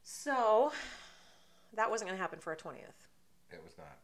So 0.08 0.72
that 1.74 1.90
wasn't 1.90 2.10
going 2.10 2.18
to 2.18 2.22
happen 2.22 2.38
for 2.40 2.54
a 2.54 2.56
20th, 2.56 3.08
it 3.52 3.60
was 3.64 3.76
not. 3.78 3.98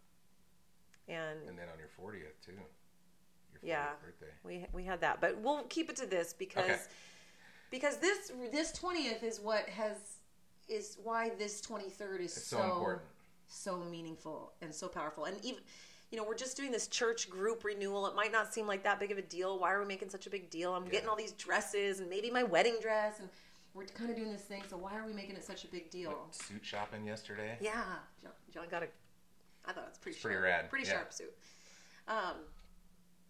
and 1.08 1.48
And 1.48 1.58
then 1.58 1.68
on 1.72 1.78
your 1.80 1.90
40th 1.90 2.44
too. 2.44 2.54
Your 2.54 3.60
40th 3.60 3.64
Yeah. 3.64 3.90
birthday. 4.04 4.34
we 4.44 4.66
we 4.74 4.84
had 4.84 5.00
that, 5.02 5.22
but 5.22 5.38
we'll 5.38 5.64
keep 5.66 5.90
it 5.92 5.96
to 5.98 6.08
this 6.08 6.34
because 6.34 6.70
Okay. 6.72 6.82
because 7.70 7.98
this 7.98 8.32
this 8.52 8.72
twentieth 8.72 9.22
is 9.24 9.40
what 9.40 9.70
has 9.70 10.18
is 10.68 10.98
why 11.04 11.30
this 11.38 11.62
23rd 11.62 12.22
is 12.22 12.34
so 12.34 12.58
so 12.58 12.64
important. 12.64 13.02
so 13.48 13.78
meaningful 13.78 14.54
and 14.62 14.74
so 14.74 14.88
powerful. 14.88 15.26
And 15.26 15.44
even 15.46 15.62
you 16.10 16.18
know, 16.18 16.26
we're 16.26 16.36
just 16.36 16.58
doing 16.58 16.72
this 16.72 16.88
church 16.88 17.30
group 17.30 17.64
renewal. 17.64 18.06
It 18.08 18.16
might 18.16 18.32
not 18.34 18.54
seem 18.54 18.68
like 18.68 18.84
that 18.84 19.00
big 19.00 19.12
of 19.12 19.18
a 19.18 19.22
deal. 19.22 19.58
Why 19.60 19.72
are 19.72 19.80
we 19.80 19.86
making 19.86 20.10
such 20.10 20.28
a 20.28 20.30
big 20.30 20.50
deal? 20.50 20.74
I'm 20.74 20.84
getting 20.90 21.08
all 21.08 21.16
these 21.16 21.32
dresses 21.34 22.00
and 22.02 22.10
maybe 22.10 22.30
my 22.32 22.44
wedding 22.44 22.78
dress 22.82 23.20
and 23.20 23.30
we're 23.74 23.86
kind 23.86 24.10
of 24.10 24.16
doing 24.16 24.32
this 24.32 24.42
thing. 24.42 24.64
So 24.70 24.78
why 24.78 24.98
are 24.98 25.06
we 25.06 25.14
making 25.14 25.36
it 25.36 25.44
such 25.44 25.64
a 25.64 25.68
big 25.68 25.90
deal? 25.90 26.10
Went 26.10 26.36
suit 26.36 26.64
shopping 26.66 27.06
yesterday. 27.06 27.58
Yeah, 27.62 27.84
John, 28.22 28.32
John 28.54 28.66
got 28.70 28.84
a. 28.84 28.88
I 29.66 29.74
thought 29.74 29.84
it 29.84 29.90
was 29.90 29.98
pretty 29.98 30.16
It's 30.16 30.24
pretty 30.24 30.36
sharp, 30.36 30.44
rad, 30.46 30.70
pretty 30.70 30.88
yeah. 30.88 30.94
sharp 30.94 31.14
suit. 31.14 31.34
Um, 32.08 32.36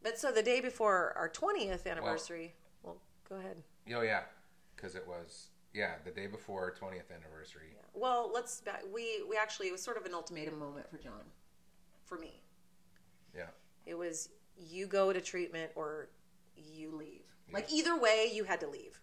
but 0.02 0.18
so 0.18 0.32
the 0.32 0.44
day 0.44 0.62
before 0.62 1.14
our 1.18 1.30
twentieth 1.30 1.86
anniversary. 1.86 2.54
Well, 2.84 2.98
go 3.30 3.36
ahead. 3.36 3.58
Oh 3.94 4.02
yeah, 4.02 4.22
because 4.76 4.96
it 4.96 5.08
was 5.08 5.50
yeah 5.74 5.94
the 6.04 6.12
day 6.12 6.28
before 6.28 6.62
our 6.64 6.72
20th 6.72 7.16
anniversary. 7.16 7.76
Well, 7.94 8.32
let's. 8.34 8.64
We 8.94 9.24
we 9.30 9.38
actually 9.38 9.68
it 9.68 9.72
was 9.72 9.82
sort 9.82 9.98
of 9.98 10.06
an 10.06 10.14
ultimatum 10.14 10.58
moment 10.58 10.90
for 10.90 10.98
John, 10.98 11.26
for 12.06 12.18
me. 12.18 12.42
Yeah. 13.36 13.48
It 13.86 13.98
was 13.98 14.30
you 14.58 14.88
go 14.88 15.12
to 15.12 15.22
treatment 15.22 15.72
or 15.76 16.10
you 16.56 16.96
leave. 16.96 17.36
Like 17.52 17.72
either 17.72 18.00
way, 18.00 18.32
you 18.34 18.46
had 18.46 18.62
to 18.62 18.68
leave. 18.68 19.02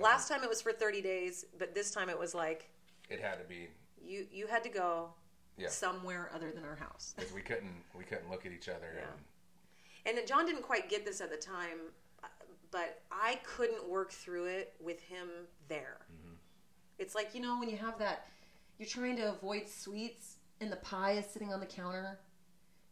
Last 0.00 0.28
time 0.28 0.42
it 0.44 0.48
was 0.48 0.60
for 0.62 0.72
thirty 0.72 1.00
days, 1.00 1.44
but 1.58 1.74
this 1.74 1.90
time 1.90 2.08
it 2.08 2.18
was 2.18 2.34
like 2.34 2.70
it 3.08 3.20
had 3.20 3.38
to 3.38 3.44
be 3.44 3.68
you 4.02 4.26
you 4.30 4.46
had 4.46 4.62
to 4.64 4.68
go 4.68 5.10
Yeah. 5.56 5.68
somewhere 5.68 6.30
other 6.34 6.50
than 6.52 6.64
our 6.64 6.76
house. 6.76 7.14
because 7.16 7.32
we 7.32 7.40
couldn't 7.42 7.82
we 7.94 8.04
couldn't 8.04 8.30
look 8.30 8.46
at 8.46 8.52
each 8.52 8.68
other 8.68 8.92
Yeah. 8.96 9.02
and 9.02 9.18
And 10.06 10.18
then 10.18 10.26
John 10.26 10.46
didn't 10.46 10.62
quite 10.62 10.88
get 10.88 11.04
this 11.04 11.20
at 11.20 11.30
the 11.30 11.36
time, 11.36 11.78
but 12.70 13.02
I 13.10 13.40
couldn't 13.44 13.88
work 13.88 14.12
through 14.12 14.46
it 14.46 14.74
with 14.80 15.00
him 15.02 15.28
there. 15.68 15.98
Mm-hmm. 16.12 16.34
It's 16.98 17.14
like, 17.14 17.34
you 17.34 17.40
know, 17.40 17.58
when 17.58 17.68
you 17.68 17.76
have 17.76 17.98
that, 17.98 18.26
you're 18.78 18.88
trying 18.88 19.16
to 19.16 19.30
avoid 19.30 19.68
sweets 19.68 20.36
and 20.60 20.70
the 20.70 20.76
pie 20.76 21.12
is 21.12 21.26
sitting 21.26 21.52
on 21.52 21.60
the 21.60 21.66
counter. 21.66 22.20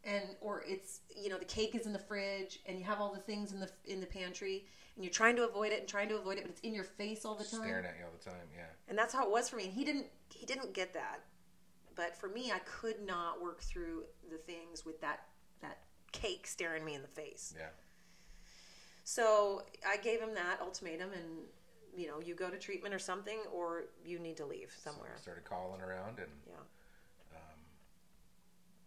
And 0.04 0.24
or 0.40 0.62
it's 0.66 1.00
you 1.14 1.28
know 1.28 1.38
the 1.38 1.44
cake 1.44 1.74
is 1.74 1.84
in 1.86 1.92
the 1.92 1.98
fridge 1.98 2.60
and 2.66 2.78
you 2.78 2.84
have 2.84 3.00
all 3.00 3.12
the 3.12 3.20
things 3.20 3.52
in 3.52 3.60
the 3.60 3.70
in 3.86 4.00
the 4.00 4.06
pantry 4.06 4.66
and 4.96 5.04
you're 5.04 5.12
trying 5.12 5.36
to 5.36 5.44
avoid 5.44 5.72
it 5.72 5.80
and 5.80 5.88
trying 5.88 6.08
to 6.08 6.16
avoid 6.16 6.38
it 6.38 6.42
but 6.42 6.50
it's 6.50 6.60
in 6.60 6.74
your 6.74 6.84
face 6.84 7.24
all 7.24 7.34
the 7.34 7.44
time 7.44 7.60
staring 7.62 7.84
at 7.84 7.94
you 7.98 8.04
all 8.04 8.12
the 8.18 8.30
time. 8.30 8.46
Yeah. 8.56 8.64
and 8.88 8.96
that's 8.98 9.12
how 9.14 9.24
it 9.24 9.30
was 9.30 9.48
for 9.48 9.56
me 9.56 9.64
and 9.64 9.72
he 9.72 9.84
didn't 9.84 10.06
he 10.34 10.44
didn't 10.46 10.72
get 10.74 10.92
that 10.94 11.20
but 11.94 12.16
for 12.16 12.28
me 12.28 12.50
i 12.52 12.58
could 12.60 13.00
not 13.06 13.40
work 13.42 13.60
through 13.62 14.04
the 14.30 14.38
things 14.38 14.84
with 14.84 15.00
that 15.00 15.20
that 15.60 15.78
cake 16.12 16.46
staring 16.46 16.84
me 16.84 16.94
in 16.94 17.02
the 17.02 17.08
face 17.08 17.54
Yeah. 17.56 17.66
so 19.04 19.62
i 19.86 19.96
gave 19.96 20.20
him 20.20 20.34
that 20.34 20.60
ultimatum 20.60 21.10
and 21.12 21.24
you 21.96 22.06
know 22.08 22.20
you 22.20 22.34
go 22.34 22.50
to 22.50 22.58
treatment 22.58 22.94
or 22.94 22.98
something 22.98 23.38
or 23.52 23.84
you 24.04 24.18
need 24.18 24.36
to 24.38 24.44
leave 24.46 24.72
So 24.76 24.90
somewhere 24.90 25.12
I 25.16 25.20
started 25.20 25.44
calling 25.44 25.80
around 25.80 26.18
and 26.18 26.28
yeah 26.46 26.54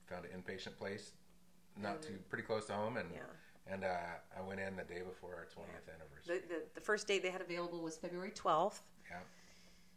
found 0.07 0.25
an 0.25 0.31
inpatient 0.41 0.75
place, 0.75 1.11
not 1.79 2.01
too 2.01 2.17
pretty 2.29 2.43
close 2.43 2.65
to 2.65 2.73
home, 2.73 2.97
and 2.97 3.07
Mm. 3.11 3.13
yeah 3.13 3.21
and 3.71 3.83
uh, 3.83 3.87
I 4.37 4.41
went 4.47 4.59
in 4.59 4.75
the 4.75 4.83
day 4.83 5.01
before 5.07 5.31
our 5.35 5.45
20th 5.45 5.93
anniversary. 5.93 6.47
the, 6.47 6.55
the, 6.55 6.61
the 6.75 6.81
first 6.81 7.07
date 7.07 7.21
they 7.23 7.29
had 7.29 7.41
available 7.41 7.81
was 7.81 7.97
february 7.97 8.31
12th 8.31 8.79
Yeah. 9.09 9.17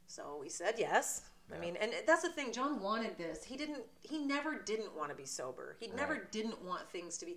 so 0.06 0.38
we 0.40 0.48
said 0.48 0.74
yes 0.78 1.22
Yeah. 1.50 1.56
I 1.56 1.60
mean, 1.60 1.76
and 1.80 1.92
that's 2.06 2.22
the 2.22 2.30
thing. 2.30 2.52
John 2.52 2.80
wanted 2.80 3.18
this. 3.18 3.44
He 3.44 3.56
didn't. 3.56 3.82
He 4.02 4.16
never 4.18 4.54
didn't 4.58 4.96
want 4.96 5.10
to 5.10 5.16
be 5.16 5.26
sober. 5.26 5.76
He 5.80 5.88
never 5.88 6.16
didn't 6.30 6.62
want 6.64 6.88
things 6.90 7.18
to 7.18 7.26
be. 7.26 7.34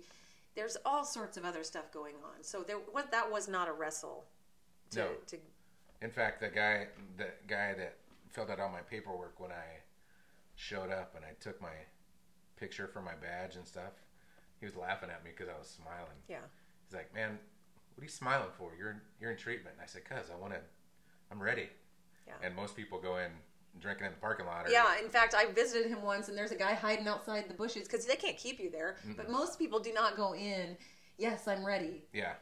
There's 0.54 0.76
all 0.86 1.04
sorts 1.04 1.36
of 1.36 1.44
other 1.44 1.64
stuff 1.64 1.90
going 1.92 2.14
on. 2.24 2.42
So 2.42 2.62
there, 2.62 2.76
what 2.92 3.10
that 3.10 3.30
was 3.30 3.46
not 3.48 3.68
a 3.68 3.72
wrestle. 3.72 4.24
To, 4.92 4.98
No. 5.00 5.08
to 5.26 5.36
In 6.02 6.10
fact, 6.10 6.40
the 6.40 6.48
guy 6.48 6.86
the 7.18 7.28
guy 7.48 7.74
that 7.74 7.96
filled 8.30 8.48
out 8.50 8.60
all 8.60 8.70
my 8.70 8.80
paperwork 8.88 9.38
when 9.40 9.50
I 9.50 9.82
showed 10.54 10.90
up 10.90 11.14
and 11.16 11.24
I 11.24 11.32
took 11.40 11.60
my 11.60 11.76
picture 12.56 12.86
for 12.86 13.02
my 13.02 13.14
badge 13.16 13.56
and 13.56 13.66
stuff, 13.66 13.92
he 14.60 14.66
was 14.66 14.76
laughing 14.76 15.10
at 15.10 15.24
me 15.24 15.30
because 15.36 15.52
I 15.54 15.58
was 15.58 15.68
smiling. 15.68 16.18
yeah, 16.28 16.38
He's 16.86 16.94
like, 16.94 17.12
"Man, 17.14 17.38
what 17.94 18.02
are 18.02 18.04
you 18.04 18.10
smiling 18.10 18.50
for? 18.58 18.70
You're 18.78 19.00
you're 19.20 19.30
in 19.30 19.36
treatment." 19.36 19.76
And 19.76 19.82
I 19.82 19.86
said, 19.86 20.04
"Cause 20.04 20.30
I 20.32 20.36
want 20.40 20.52
to, 20.54 20.60
I'm 21.30 21.42
ready." 21.42 21.68
Yeah. 22.26 22.34
And 22.42 22.54
most 22.56 22.74
people 22.76 22.98
go 23.00 23.18
in 23.18 23.30
drinking 23.78 24.06
in 24.06 24.12
the 24.12 24.18
parking 24.18 24.46
lot. 24.46 24.66
Or, 24.66 24.70
yeah. 24.70 24.98
In 25.02 25.08
fact, 25.10 25.34
I 25.34 25.46
visited 25.52 25.88
him 25.88 26.02
once, 26.02 26.28
and 26.28 26.36
there's 26.36 26.50
a 26.50 26.56
guy 26.56 26.74
hiding 26.74 27.06
outside 27.06 27.44
the 27.48 27.54
bushes 27.54 27.82
because 27.86 28.06
they 28.06 28.16
can't 28.16 28.36
keep 28.38 28.58
you 28.58 28.70
there. 28.70 28.96
But 29.16 29.30
most 29.30 29.58
people 29.58 29.78
do 29.78 29.92
not 29.92 30.16
go 30.16 30.34
in. 30.34 30.76
Yes, 31.18 31.46
I'm 31.46 31.64
ready. 31.64 32.02
Yeah. 32.12 32.32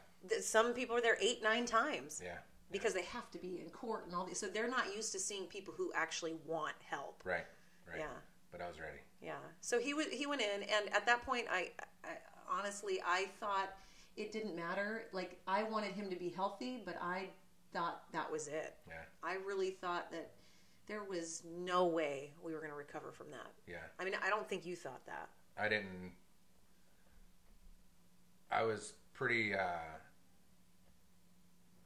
Some 0.41 0.73
people 0.73 0.95
are 0.95 1.01
there 1.01 1.17
eight, 1.21 1.43
nine 1.43 1.65
times 1.65 2.19
Yeah. 2.23 2.37
because 2.71 2.93
they 2.95 3.03
have 3.03 3.29
to 3.31 3.37
be 3.37 3.61
in 3.63 3.69
court 3.69 4.05
and 4.07 4.15
all 4.15 4.25
these. 4.25 4.39
So 4.39 4.47
they're 4.47 4.67
not 4.69 4.95
used 4.95 5.11
to 5.11 5.19
seeing 5.19 5.45
people 5.45 5.73
who 5.77 5.91
actually 5.93 6.33
want 6.47 6.73
help. 6.89 7.21
Right. 7.23 7.45
Right. 7.87 7.99
Yeah. 7.99 8.07
But 8.51 8.61
I 8.61 8.67
was 8.67 8.79
ready. 8.79 8.97
Yeah. 9.21 9.33
So 9.61 9.79
he 9.79 9.91
w- 9.91 10.09
he 10.11 10.25
went 10.25 10.41
in, 10.41 10.63
and 10.63 10.93
at 10.93 11.05
that 11.05 11.25
point, 11.25 11.45
I, 11.51 11.71
I 12.03 12.09
honestly 12.49 13.01
I 13.05 13.25
thought 13.39 13.73
it 14.17 14.31
didn't 14.31 14.55
matter. 14.55 15.05
Like 15.13 15.39
I 15.47 15.63
wanted 15.63 15.93
him 15.93 16.09
to 16.09 16.15
be 16.15 16.29
healthy, 16.29 16.81
but 16.85 16.97
I 17.01 17.29
thought 17.73 18.03
that 18.13 18.31
was 18.31 18.47
it. 18.47 18.75
Yeah. 18.87 18.95
I 19.23 19.35
really 19.45 19.71
thought 19.71 20.11
that 20.11 20.31
there 20.87 21.03
was 21.03 21.43
no 21.57 21.87
way 21.87 22.31
we 22.43 22.53
were 22.53 22.59
going 22.59 22.71
to 22.71 22.77
recover 22.77 23.11
from 23.11 23.31
that. 23.31 23.51
Yeah. 23.67 23.77
I 23.99 24.05
mean, 24.05 24.13
I 24.23 24.29
don't 24.29 24.47
think 24.47 24.65
you 24.65 24.75
thought 24.75 25.05
that. 25.07 25.29
I 25.57 25.67
didn't. 25.67 26.11
I 28.51 28.63
was 28.63 28.93
pretty. 29.13 29.53
Uh, 29.55 29.97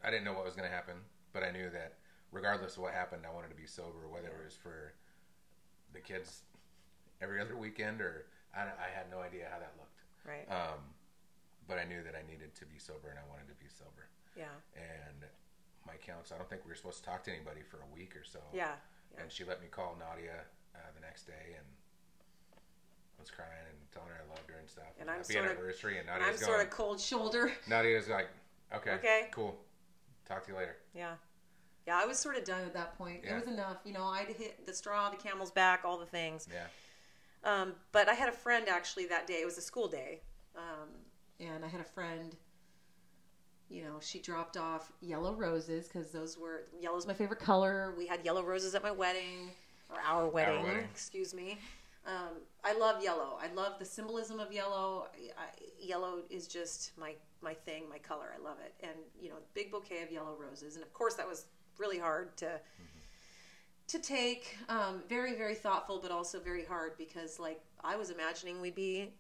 I 0.04 0.10
didn't 0.12 0.26
know 0.26 0.34
what 0.34 0.46
was 0.46 0.56
going 0.56 0.70
to 0.70 0.74
happen, 0.74 0.96
but 1.34 1.44
I 1.44 1.52
knew 1.52 1.70
that 1.72 1.96
regardless 2.32 2.76
of 2.76 2.84
what 2.84 2.94
happened, 2.94 3.24
I 3.30 3.34
wanted 3.34 3.50
to 3.50 3.56
be 3.56 3.66
sober, 3.66 4.08
whether 4.10 4.28
it 4.28 4.46
was 4.46 4.56
for 4.56 4.94
the 5.94 6.00
kids 6.00 6.44
every 7.22 7.40
other 7.42 7.56
weekend 7.56 8.02
or 8.02 8.26
I, 8.56 8.62
I 8.62 8.90
had 8.94 9.12
no 9.12 9.20
idea 9.20 9.48
how 9.52 9.60
that 9.60 9.74
looked. 9.78 10.02
Right. 10.26 10.48
Um, 10.50 10.80
but 11.68 11.78
I 11.78 11.84
knew 11.86 12.02
that 12.04 12.16
I 12.16 12.24
needed 12.30 12.56
to 12.56 12.66
be 12.66 12.80
sober 12.80 13.10
and 13.10 13.20
I 13.20 13.26
wanted 13.30 13.48
to 13.48 13.58
be 13.62 13.70
sober. 13.70 14.10
yeah. 14.36 14.52
And 14.76 15.26
my 15.86 15.96
counsel, 16.06 16.36
I 16.36 16.40
don't 16.40 16.50
think 16.50 16.66
we 16.66 16.70
were 16.70 16.76
supposed 16.76 17.00
to 17.04 17.06
talk 17.10 17.24
to 17.26 17.32
anybody 17.32 17.62
for 17.62 17.78
a 17.78 17.90
week 17.94 18.16
or 18.16 18.24
so. 18.24 18.40
Yeah. 18.54 18.74
Yeah. 19.14 19.22
And 19.24 19.32
she 19.32 19.44
let 19.44 19.62
me 19.62 19.68
call 19.70 19.98
Nadia 20.00 20.46
uh, 20.76 20.80
the 20.96 21.02
next 21.02 21.26
day 21.26 21.56
and 21.58 21.66
was 23.20 23.30
crying 23.32 23.66
and 23.70 23.78
telling 23.92 24.10
her 24.10 24.22
I 24.24 24.28
loved 24.30 24.50
her 24.50 24.58
and 24.60 24.70
stuff. 24.70 24.94
And 25.00 25.10
I'm 25.10 25.18
Happy 25.18 25.34
sorta- 25.34 25.50
anniversary. 25.52 26.00
And 26.00 26.08
And 26.10 26.24
I'm 26.24 26.32
Nadia's 26.32 26.46
sort 26.46 26.62
of 26.62 26.70
cold 26.70 27.00
shoulder. 27.00 27.52
Nadia's 27.68 28.08
like, 28.08 28.28
okay, 28.74 28.92
Okay. 28.94 29.28
cool. 29.32 29.58
Talk 30.28 30.46
to 30.46 30.52
you 30.52 30.58
later. 30.58 30.78
Yeah. 30.94 31.14
Yeah, 31.88 32.00
I 32.02 32.06
was 32.06 32.20
sort 32.20 32.38
of 32.38 32.44
done 32.44 32.62
at 32.66 32.74
that 32.74 32.98
point. 32.98 33.22
Yeah. 33.24 33.38
It 33.38 33.46
was 33.46 33.54
enough. 33.54 33.78
You 33.84 33.94
know, 33.94 34.06
I'd 34.06 34.28
hit 34.28 34.66
the 34.68 34.74
straw, 34.74 35.10
the 35.10 35.18
camel's 35.18 35.50
back, 35.52 35.82
all 35.86 35.98
the 35.98 36.06
things. 36.06 36.48
Yeah. 36.52 36.66
Um, 37.44 37.74
but 37.92 38.10
I 38.10 38.14
had 38.14 38.30
a 38.30 38.34
friend 38.34 38.68
actually 38.68 39.06
that 39.08 39.28
day. 39.28 39.36
It 39.36 39.46
was 39.46 39.58
a 39.58 39.62
school 39.62 39.88
day, 39.88 40.22
um, 40.56 40.90
and 41.40 41.64
I 41.64 41.68
had 41.68 41.82
a 41.82 41.86
friend. 41.86 42.36
You 43.70 43.84
know, 43.84 44.00
she 44.02 44.20
dropped 44.20 44.58
off 44.58 44.92
yellow 45.00 45.34
roses 45.34 45.88
because 45.88 46.12
those 46.12 46.38
were 46.38 46.64
yellow's 46.82 47.06
my 47.06 47.14
favorite 47.14 47.40
color. 47.40 47.94
We 47.98 48.08
had 48.08 48.26
yellow 48.26 48.44
roses 48.44 48.74
at 48.76 48.82
my 48.82 48.92
wedding 48.92 49.52
or 49.90 49.98
our 50.02 50.28
wedding. 50.28 50.64
wedding. 50.64 50.88
Excuse 50.92 51.34
me. 51.34 51.60
Um, 52.06 52.42
I 52.64 52.74
love 52.74 53.04
yellow. 53.04 53.38
I 53.40 53.54
love 53.54 53.78
the 53.78 53.86
symbolism 53.86 54.40
of 54.40 54.52
yellow. 54.52 55.08
I, 55.14 55.44
I, 55.44 55.48
yellow 55.80 56.24
is 56.30 56.48
just 56.48 56.98
my 56.98 57.14
my 57.42 57.54
thing, 57.54 57.84
my 57.90 58.00
color. 58.00 58.34
I 58.38 58.44
love 58.44 58.58
it. 58.66 58.74
And 58.82 58.98
you 59.22 59.30
know, 59.30 59.36
big 59.54 59.72
bouquet 59.72 60.04
of 60.04 60.12
yellow 60.12 60.36
roses, 60.40 60.76
and 60.76 60.84
of 60.84 60.94
course 60.94 61.16
that 61.16 61.28
was 61.28 61.46
really 61.78 62.00
hard 62.00 62.36
to 62.38 62.60
to 63.90 64.00
take. 64.00 64.58
Um, 64.70 65.02
very, 65.10 65.36
very 65.36 65.56
thoughtful, 65.56 66.00
but 66.02 66.12
also 66.12 66.40
very 66.40 66.64
hard 66.64 66.98
because, 66.98 67.40
like, 67.40 67.60
I 67.84 67.96
was 67.96 68.10
imagining 68.10 68.62
we'd 68.62 68.76
be 68.76 69.12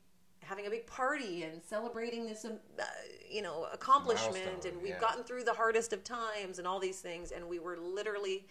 having 0.41 0.67
a 0.67 0.69
big 0.69 0.87
party 0.87 1.43
and 1.43 1.61
celebrating 1.63 2.25
this, 2.25 2.45
um, 2.45 2.53
uh, 2.79 2.83
you 3.29 3.41
know, 3.41 3.67
accomplishment, 3.73 4.45
Milestone, 4.45 4.71
and 4.71 4.81
we've 4.81 4.91
yeah. 4.91 4.99
gotten 4.99 5.23
through 5.23 5.43
the 5.43 5.53
hardest 5.53 5.91
of 5.91 6.03
times 6.03 6.59
and 6.59 6.67
all 6.67 6.79
these 6.79 7.01
things, 7.01 7.31
and 7.31 7.47
we 7.47 7.59
were 7.59 7.77
literally 7.77 8.45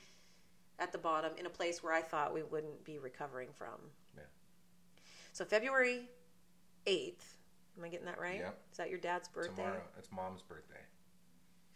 at 0.78 0.92
the 0.92 0.98
bottom 0.98 1.32
in 1.38 1.46
a 1.46 1.50
place 1.50 1.82
where 1.82 1.92
I 1.92 2.02
thought 2.02 2.34
we 2.34 2.42
wouldn't 2.42 2.84
be 2.84 2.98
recovering 2.98 3.48
from. 3.56 3.78
Yeah. 4.16 4.22
So 5.32 5.44
February 5.44 6.08
eighth. 6.86 7.36
Am 7.76 7.84
I 7.84 7.88
getting 7.88 8.06
that 8.06 8.20
right? 8.20 8.40
Yep. 8.40 8.58
Is 8.72 8.78
that 8.78 8.90
your 8.90 8.98
dad's 8.98 9.28
birthday? 9.28 9.62
Tomorrow, 9.62 9.82
it's 9.96 10.10
mom's 10.10 10.42
birthday. 10.42 10.80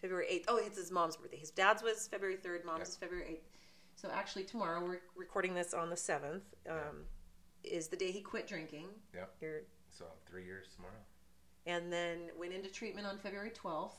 February 0.00 0.26
8th. 0.33 0.44
Oh, 0.48 0.57
it's 0.57 0.76
his 0.76 0.90
mom's 0.90 1.16
birthday. 1.16 1.37
His 1.37 1.50
dad's 1.50 1.81
was 1.81 2.09
February 2.09 2.37
3rd, 2.37 2.64
mom's 2.64 2.81
Yep. 2.81 2.88
is 2.88 2.96
February 2.96 3.26
8th. 3.28 3.48
So 3.96 4.11
actually, 4.12 4.44
tomorrow, 4.44 4.85
we're 4.85 5.00
recording 5.16 5.55
this 5.55 5.74
on 5.74 5.88
the 5.90 5.96
7th, 5.96 6.40
um, 6.68 7.05
is 7.62 7.88
the 7.88 7.96
day 7.96 8.11
he 8.11 8.20
quit 8.20 8.46
drinking. 8.48 8.87
Yep. 9.14 9.35
You're, 9.40 9.61
So 9.90 10.07
three 10.28 10.44
years 10.44 10.68
tomorrow. 10.74 10.94
and 11.66 11.92
then 11.92 12.31
went 12.37 12.52
into 12.52 12.68
treatment 12.70 13.07
on 13.07 13.18
February 13.18 13.50
12th. 13.50 13.92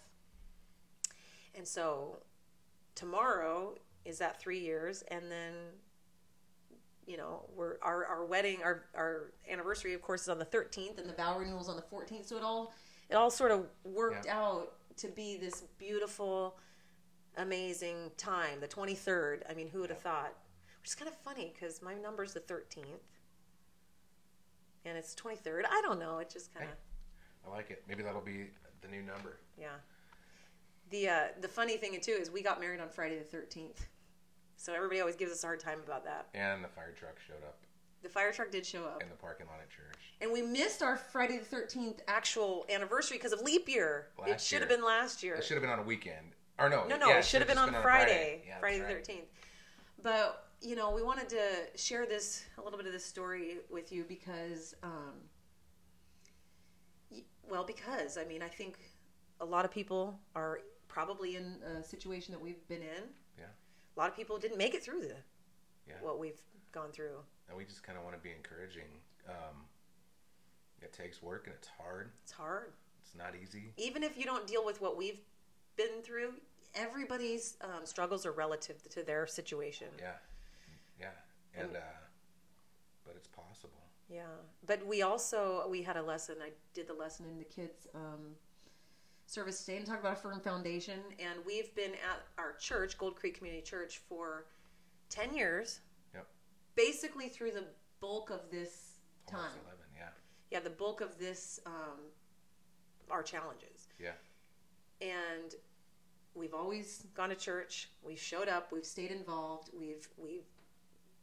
And 1.55 1.65
so 1.67 2.17
tomorrow 2.95 3.75
is 4.03 4.17
that 4.19 4.39
three 4.41 4.59
years, 4.59 5.03
and 5.09 5.31
then 5.31 5.53
you 7.05 7.17
know 7.17 7.43
we're 7.53 7.75
our, 7.81 8.05
our 8.05 8.25
wedding 8.25 8.59
our 8.63 8.85
our 8.95 9.33
anniversary 9.51 9.93
of 9.93 10.01
course 10.01 10.21
is 10.21 10.29
on 10.29 10.39
the 10.39 10.45
13th 10.45 10.97
and 10.97 11.09
the 11.09 11.11
vow 11.13 11.37
renewal 11.37 11.59
is 11.59 11.67
on 11.67 11.75
the 11.75 11.81
14th 11.81 12.29
so 12.29 12.37
it 12.37 12.43
all 12.43 12.73
it 13.09 13.15
all 13.15 13.29
sort 13.29 13.51
of 13.51 13.65
worked 13.83 14.25
Yeah. 14.25 14.39
out 14.39 14.71
to 14.95 15.09
be 15.09 15.35
this 15.35 15.63
beautiful 15.77 16.55
amazing 17.37 18.11
time, 18.17 18.59
the 18.59 18.67
23rd. 18.67 19.41
I 19.49 19.53
mean, 19.53 19.69
who 19.69 19.81
would 19.81 19.89
have 19.89 19.99
thought? 19.99 20.33
Which 20.81 20.89
is 20.89 20.95
kind 20.95 21.07
of 21.09 21.15
funny 21.17 21.53
because 21.53 21.81
my 21.81 21.93
number's 21.93 22.33
the 22.33 22.39
13th. 22.41 22.83
And 24.85 24.97
it's 24.97 25.15
23rd. 25.15 25.63
I 25.69 25.81
don't 25.81 25.99
know. 25.99 26.17
It 26.19 26.29
just 26.29 26.53
kind 26.53 26.65
of, 26.69 26.75
I 27.47 27.55
like 27.55 27.71
it. 27.71 27.83
Maybe 27.87 28.03
that'll 28.03 28.21
be 28.21 28.47
the 28.81 28.87
new 28.89 29.01
number. 29.01 29.37
yeah. 29.57 29.67
The, 30.89 31.09
uh, 31.09 31.21
the 31.41 31.47
funny 31.47 31.77
thing, 31.77 31.97
too, 32.01 32.11
is 32.11 32.29
we 32.29 32.43
got 32.43 32.59
married 32.59 32.79
on 32.79 32.87
Friday 32.89 33.17
the 33.17 33.37
13th. 33.37 33.77
So 34.57 34.73
everybody 34.75 34.99
always 34.99 35.15
gives 35.15 35.31
us 35.31 35.43
a 35.43 35.47
hard 35.47 35.59
time 35.59 35.79
about 35.83 36.03
that. 36.05 36.27
And 36.35 36.63
the 36.63 36.67
fire 36.67 36.93
truck 36.97 37.15
showed 37.25 37.43
up 37.43 37.57
The 38.03 38.09
fire 38.09 38.31
truck 38.31 38.51
did 38.51 38.63
show 38.65 38.83
up. 38.85 39.01
in 39.01 39.09
the 39.09 39.15
parking 39.15 39.47
lot 39.47 39.55
at 39.59 39.69
church. 39.71 39.97
And 40.21 40.31
we 40.31 40.41
missed 40.43 40.83
our 40.83 40.95
Friday 40.97 41.39
the 41.39 41.55
13th 41.55 41.99
actual 42.07 42.65
anniversary 42.69 43.17
because 43.17 43.31
of 43.31 43.41
leap 43.41 43.67
year. 43.67 44.09
it 44.27 44.39
should 44.39 44.59
have 44.59 44.69
been 44.69 44.83
last 44.85 45.23
year. 45.23 45.33
It 45.35 45.43
should 45.43 45.55
have 45.55 45.63
been 45.63 45.71
on 45.71 45.79
a 45.79 45.83
weekend. 45.83 46.35
Or 46.63 46.69
no. 46.69 46.85
No, 46.87 46.95
no, 46.97 47.09
yeah, 47.09 47.17
it 47.17 47.25
should 47.25 47.41
have 47.41 47.49
been 47.49 47.57
just 47.57 47.73
on 47.73 47.81
Friday, 47.81 48.05
Friday, 48.05 48.43
Yeah, 48.47 48.59
Friday 48.59 48.79
the 48.79 48.85
right. 48.85 49.03
13th. 49.03 49.25
But, 50.01 50.47
you 50.61 50.77
know, 50.77 50.91
we 50.91 51.03
wanted 51.03 51.27
to 51.29 51.41
share 51.75 52.05
this, 52.05 52.45
a 52.57 52.61
little 52.61 52.77
bit 52.77 52.87
of 52.87 52.93
this 52.93 53.03
story 53.03 53.57
with 53.69 53.91
you 53.91 54.05
because, 54.07 54.73
um, 54.81 55.11
well, 57.49 57.65
because, 57.65 58.17
I 58.17 58.23
mean, 58.23 58.41
I 58.41 58.47
think 58.47 58.77
a 59.41 59.45
lot 59.45 59.65
of 59.65 59.71
people 59.71 60.17
are 60.37 60.61
probably 60.87 61.35
in 61.35 61.57
a 61.77 61.83
situation 61.83 62.31
that 62.31 62.39
we've 62.41 62.65
been 62.69 62.81
in. 62.81 63.03
Yeah. 63.37 63.45
A 63.97 63.99
lot 63.99 64.09
of 64.09 64.15
people 64.15 64.37
didn't 64.37 64.57
make 64.57 64.73
it 64.73 64.81
through 64.81 65.01
the, 65.01 65.17
Yeah. 65.85 65.95
what 66.01 66.17
we've 66.17 66.39
gone 66.71 66.93
through. 66.93 67.17
And 67.49 67.57
we 67.57 67.65
just 67.65 67.83
kind 67.83 67.97
of 67.97 68.05
want 68.05 68.15
to 68.15 68.21
be 68.21 68.31
encouraging. 68.31 68.87
Um, 69.27 69.65
it 70.81 70.93
takes 70.93 71.21
work 71.21 71.45
and 71.45 71.55
it's 71.55 71.67
hard. 71.67 72.11
It's 72.23 72.31
hard. 72.31 72.71
It's 73.01 73.15
not 73.15 73.35
easy. 73.35 73.73
even 73.75 74.01
if 74.01 74.17
you 74.17 74.23
don't 74.23 74.47
deal 74.47 74.63
with 74.63 74.79
what 74.79 74.95
we've 74.95 75.19
been 75.75 76.01
through, 76.03 76.35
everybody's 76.75 77.57
um, 77.61 77.85
struggles 77.85 78.25
are 78.25 78.31
relative 78.31 78.81
to 78.89 79.03
their 79.03 79.27
situation. 79.27 79.87
Yeah. 79.99 80.11
Yeah. 80.99 81.07
And, 81.61 81.75
uh, 81.75 81.79
but 83.05 83.15
it's 83.15 83.27
possible. 83.27 83.69
Yeah. 84.09 84.23
But 84.65 84.85
we 84.85 85.01
also 85.01 85.67
we 85.69 85.81
had 85.83 85.97
a 85.97 86.01
lesson. 86.01 86.35
I 86.41 86.49
did 86.73 86.87
the 86.87 86.93
lesson 86.93 87.25
in 87.29 87.37
the 87.37 87.43
kids 87.45 87.87
um, 87.95 88.35
service 89.25 89.63
today 89.63 89.77
and 89.77 89.85
talked 89.85 90.01
about 90.01 90.13
a 90.13 90.21
firm 90.21 90.39
foundation. 90.39 90.99
And 91.19 91.39
we've 91.45 91.73
been 91.75 91.91
at 91.93 92.23
our 92.37 92.53
church, 92.53 92.97
Gold 92.97 93.15
Creek 93.15 93.37
Community 93.37 93.63
Church, 93.63 94.01
for 94.09 94.45
ten 95.09 95.33
years. 95.35 95.79
Yep. 96.13 96.27
Basically, 96.75 97.27
through 97.29 97.51
the 97.51 97.65
bulk 97.99 98.29
of 98.29 98.41
this 98.51 98.99
time. 99.27 99.39
Almost 99.39 99.57
11, 99.65 99.79
yeah. 99.97 100.09
Yeah, 100.51 100.59
the 100.59 100.69
bulk 100.69 101.01
of 101.01 101.17
this 101.17 101.59
um, 101.65 101.99
our 103.09 103.23
challenges. 103.23 103.87
Yeah. 103.99 104.11
and 105.01 105.55
we've 106.35 106.53
always 106.53 107.05
gone 107.15 107.29
to 107.29 107.35
church. 107.35 107.89
We've 108.03 108.19
showed 108.19 108.47
up. 108.47 108.71
We've 108.71 108.85
stayed 108.85 109.11
involved. 109.11 109.69
We've 109.77 110.07
we've 110.17 110.45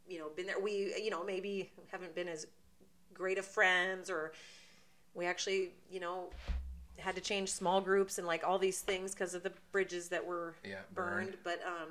you 0.07 0.19
know 0.19 0.29
been 0.29 0.45
there. 0.47 0.59
We 0.59 0.93
you 1.01 1.09
know 1.09 1.23
maybe 1.23 1.71
haven't 1.91 2.15
been 2.15 2.27
as 2.27 2.47
great 3.13 3.37
of 3.37 3.45
friends 3.45 4.09
or 4.09 4.31
we 5.13 5.25
actually 5.25 5.71
you 5.91 5.99
know 5.99 6.29
had 6.97 7.15
to 7.15 7.21
change 7.21 7.49
small 7.49 7.81
groups 7.81 8.17
and 8.17 8.27
like 8.27 8.43
all 8.45 8.57
these 8.59 8.79
things 8.81 9.13
because 9.13 9.33
of 9.33 9.43
the 9.43 9.51
bridges 9.71 10.09
that 10.09 10.25
were 10.25 10.55
Yeah, 10.63 10.75
burned. 10.93 11.27
burned. 11.31 11.37
but 11.43 11.59
um 11.65 11.89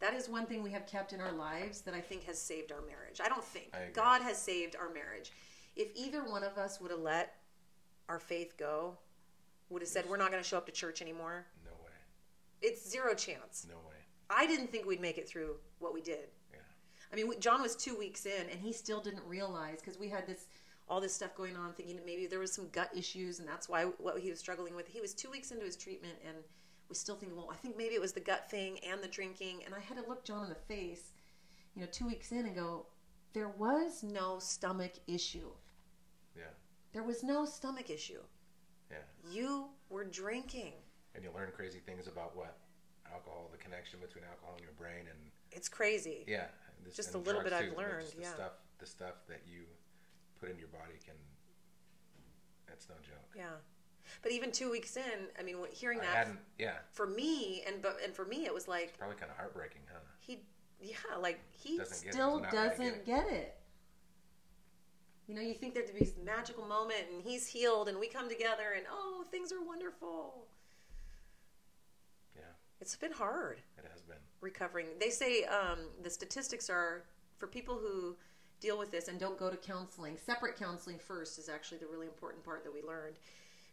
that 0.00 0.14
is 0.14 0.28
one 0.28 0.46
thing 0.46 0.62
we 0.62 0.70
have 0.70 0.86
kept 0.86 1.12
in 1.12 1.20
our 1.20 1.32
lives 1.32 1.80
that 1.82 1.92
i 1.92 2.00
think 2.00 2.24
has 2.24 2.40
saved 2.40 2.70
our 2.72 2.80
marriage. 2.82 3.20
I 3.22 3.28
don't 3.28 3.44
think. 3.44 3.70
I 3.74 3.90
god 3.92 4.22
has 4.22 4.40
saved 4.40 4.74
our 4.76 4.88
marriage. 4.92 5.32
If 5.76 5.88
either 5.94 6.22
one 6.24 6.42
of 6.44 6.56
us 6.56 6.80
would 6.80 6.90
have 6.90 7.00
let 7.00 7.34
our 8.08 8.18
faith 8.18 8.54
go 8.58 8.96
would 9.70 9.82
have 9.82 9.88
said 9.88 10.06
we're 10.08 10.16
not 10.16 10.30
going 10.30 10.42
to 10.42 10.48
show 10.48 10.56
up 10.56 10.66
to 10.66 10.72
church 10.72 11.02
anymore. 11.02 11.44
It's 12.62 12.88
zero 12.88 13.14
chance. 13.14 13.66
No 13.68 13.76
way. 13.88 13.96
I 14.30 14.46
didn't 14.46 14.70
think 14.70 14.86
we'd 14.86 15.00
make 15.00 15.18
it 15.18 15.28
through 15.28 15.56
what 15.78 15.94
we 15.94 16.00
did. 16.00 16.28
Yeah. 16.52 16.58
I 17.12 17.16
mean, 17.16 17.40
John 17.40 17.62
was 17.62 17.74
two 17.76 17.96
weeks 17.96 18.26
in, 18.26 18.48
and 18.50 18.60
he 18.60 18.72
still 18.72 19.00
didn't 19.00 19.24
realize 19.26 19.80
because 19.80 19.98
we 19.98 20.08
had 20.08 20.26
this 20.26 20.46
all 20.90 21.00
this 21.02 21.14
stuff 21.14 21.34
going 21.34 21.54
on, 21.54 21.74
thinking 21.74 21.96
that 21.96 22.06
maybe 22.06 22.26
there 22.26 22.38
was 22.38 22.52
some 22.52 22.68
gut 22.70 22.90
issues, 22.96 23.40
and 23.40 23.48
that's 23.48 23.68
why 23.68 23.84
what 23.98 24.18
he 24.18 24.30
was 24.30 24.38
struggling 24.38 24.74
with. 24.74 24.86
He 24.86 25.00
was 25.00 25.12
two 25.12 25.30
weeks 25.30 25.50
into 25.50 25.64
his 25.64 25.76
treatment, 25.76 26.14
and 26.26 26.36
was 26.88 26.98
still 26.98 27.16
thinking, 27.16 27.36
well, 27.36 27.50
I 27.52 27.56
think 27.56 27.76
maybe 27.76 27.94
it 27.94 28.00
was 28.00 28.12
the 28.12 28.20
gut 28.20 28.50
thing 28.50 28.78
and 28.88 29.02
the 29.02 29.08
drinking. 29.08 29.62
And 29.64 29.74
I 29.74 29.80
had 29.80 29.98
to 29.98 30.08
look 30.08 30.24
John 30.24 30.44
in 30.44 30.48
the 30.48 30.54
face, 30.54 31.12
you 31.74 31.82
know, 31.82 31.88
two 31.92 32.06
weeks 32.06 32.32
in, 32.32 32.46
and 32.46 32.54
go, 32.54 32.86
there 33.34 33.48
was 33.48 34.02
no 34.02 34.38
stomach 34.38 34.92
issue. 35.06 35.50
Yeah. 36.36 36.44
There 36.92 37.02
was 37.02 37.22
no 37.22 37.44
stomach 37.44 37.90
issue. 37.90 38.20
Yeah. 38.90 38.98
You 39.30 39.66
were 39.90 40.04
drinking. 40.04 40.72
And 41.18 41.24
you 41.26 41.32
learn 41.34 41.50
crazy 41.50 41.80
things 41.84 42.06
about 42.06 42.36
what 42.36 42.54
alcohol, 43.12 43.48
the 43.50 43.58
connection 43.58 43.98
between 43.98 44.22
alcohol 44.22 44.54
and 44.54 44.62
your 44.62 44.70
brain, 44.78 45.02
and 45.10 45.18
It's 45.50 45.68
crazy. 45.68 46.22
yeah, 46.28 46.46
this, 46.84 46.94
Just 46.94 47.14
a 47.16 47.18
little 47.18 47.42
bit 47.42 47.48
drugs, 47.50 47.66
I've 47.72 47.76
learned, 47.76 48.06
The 48.14 48.22
yeah. 48.22 48.34
stuff, 48.34 48.52
the 48.78 48.86
stuff 48.86 49.14
that 49.26 49.40
you 49.44 49.62
put 50.38 50.48
in 50.48 50.56
your 50.60 50.68
body 50.68 50.94
can. 51.04 51.16
That's 52.68 52.88
no 52.88 52.94
joke. 53.02 53.34
Yeah. 53.34 53.50
But 54.22 54.30
even 54.30 54.52
two 54.52 54.70
weeks 54.70 54.96
in, 54.96 55.26
I 55.36 55.42
mean, 55.42 55.56
hearing 55.72 55.98
I 55.98 56.02
that 56.04 56.16
hadn't. 56.18 56.38
Yeah. 56.56 56.74
for 56.92 57.08
me, 57.08 57.64
and 57.66 57.82
but 57.82 57.96
and 58.04 58.14
for 58.14 58.24
me, 58.24 58.46
it 58.46 58.54
was 58.54 58.68
like 58.68 58.96
Probably 58.96 59.16
kind 59.16 59.32
of 59.32 59.36
heartbreaking, 59.36 59.82
huh? 59.92 59.98
he, 60.20 60.38
yeah, 60.80 60.94
like 61.20 61.40
he 61.50 61.78
Doesn't 61.78 61.98
get 62.04 62.10
it. 62.10 62.12
still 62.14 62.34
He's 62.34 62.42
not 62.44 62.52
gonna 62.52 62.68
doesn't 62.70 63.04
get 63.06 63.26
it. 63.26 63.56
You 65.26 65.34
know, 65.34 65.42
you 65.42 65.54
think 65.54 65.74
there'd 65.74 65.92
be 65.92 65.98
this 65.98 66.14
magical 66.24 66.64
moment, 66.64 67.00
and 67.12 67.20
he's 67.20 67.48
healed, 67.48 67.88
and 67.88 67.98
we 67.98 68.06
come 68.06 68.28
together, 68.28 68.74
and 68.76 68.86
oh, 68.88 69.24
things 69.32 69.50
are 69.50 69.60
wonderful. 69.66 70.46
It's 72.80 72.94
been 72.96 73.12
hard 73.12 73.60
It 73.78 73.84
has 73.92 74.02
been. 74.02 74.16
recovering. 74.40 74.86
They 75.00 75.10
say 75.10 75.44
um, 75.44 75.78
the 76.02 76.10
statistics 76.10 76.70
are 76.70 77.04
for 77.38 77.46
people 77.46 77.76
who 77.78 78.16
deal 78.60 78.78
with 78.78 78.90
this 78.90 79.08
and 79.08 79.18
don't 79.18 79.38
go 79.38 79.50
to 79.50 79.56
counseling. 79.56 80.16
Separate 80.16 80.56
counseling 80.56 80.98
first 80.98 81.38
is 81.38 81.48
actually 81.48 81.78
the 81.78 81.86
really 81.86 82.06
important 82.06 82.44
part 82.44 82.64
that 82.64 82.72
we 82.72 82.82
learned. 82.82 83.16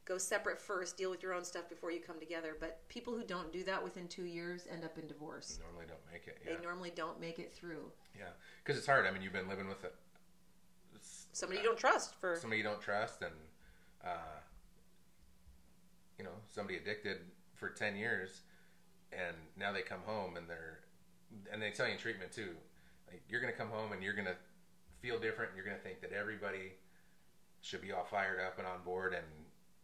Go 0.06 0.20
separate 0.20 0.62
first, 0.62 0.98
deal 0.98 1.10
with 1.10 1.24
your 1.24 1.34
own 1.34 1.44
stuff 1.44 1.68
before 1.68 1.92
you 1.92 2.00
come 2.00 2.20
together. 2.20 2.56
But 2.60 2.88
people 2.90 3.14
who 3.16 3.24
don't 3.24 3.52
do 3.52 3.64
that 3.64 3.84
within 3.84 4.08
two 4.08 4.26
years 4.26 4.68
end 4.72 4.84
up 4.84 4.98
in 5.00 5.08
divorce. 5.08 5.58
Normally 5.64 5.86
don't 5.88 6.00
make 6.14 6.28
it. 6.28 6.38
Yeah. 6.46 6.56
They 6.58 6.64
normally 6.64 6.92
don't 6.96 7.20
make 7.20 7.40
it 7.40 7.52
through. 7.52 7.92
Yeah. 8.16 8.26
Because 8.64 8.78
it's 8.78 8.86
hard. 8.86 9.08
I 9.08 9.12
mean, 9.12 9.24
you've 9.24 9.34
been 9.34 9.50
living 9.50 9.68
with 9.68 9.84
it. 9.84 9.96
Somebody 11.34 11.60
you 11.60 11.66
don't 11.66 11.78
trust 11.78 12.16
for 12.16 12.38
somebody 12.38 12.60
you 12.60 12.64
don't 12.64 12.80
trust 12.80 13.22
and 13.22 13.34
uh, 14.06 14.40
you 16.18 16.24
know 16.24 16.32
somebody 16.48 16.78
addicted 16.78 17.18
for 17.56 17.70
10 17.70 17.98
years 17.98 18.42
and 19.12 19.36
now 19.58 19.72
they 19.72 19.82
come 19.82 20.02
home 20.06 20.38
and 20.38 20.50
they're 20.50 20.80
and 21.52 21.62
they 21.62 21.72
tell 21.72 21.86
you 21.88 21.94
in 21.94 21.98
treatment 22.00 22.32
too 22.32 22.56
like 23.10 23.22
you're 23.30 23.42
gonna 23.42 23.54
come 23.54 23.70
home 23.70 23.92
and 23.92 24.02
you're 24.04 24.14
gonna 24.14 24.36
feel 25.02 25.20
different 25.20 25.52
and 25.52 25.58
you're 25.58 25.66
gonna 25.66 25.78
think 25.84 26.02
that 26.02 26.12
everybody 26.12 26.74
should 27.62 27.82
be 27.82 27.92
all 27.92 28.04
fired 28.06 28.40
up 28.40 28.58
and 28.58 28.68
on 28.68 28.82
board 28.84 29.14
and 29.14 29.26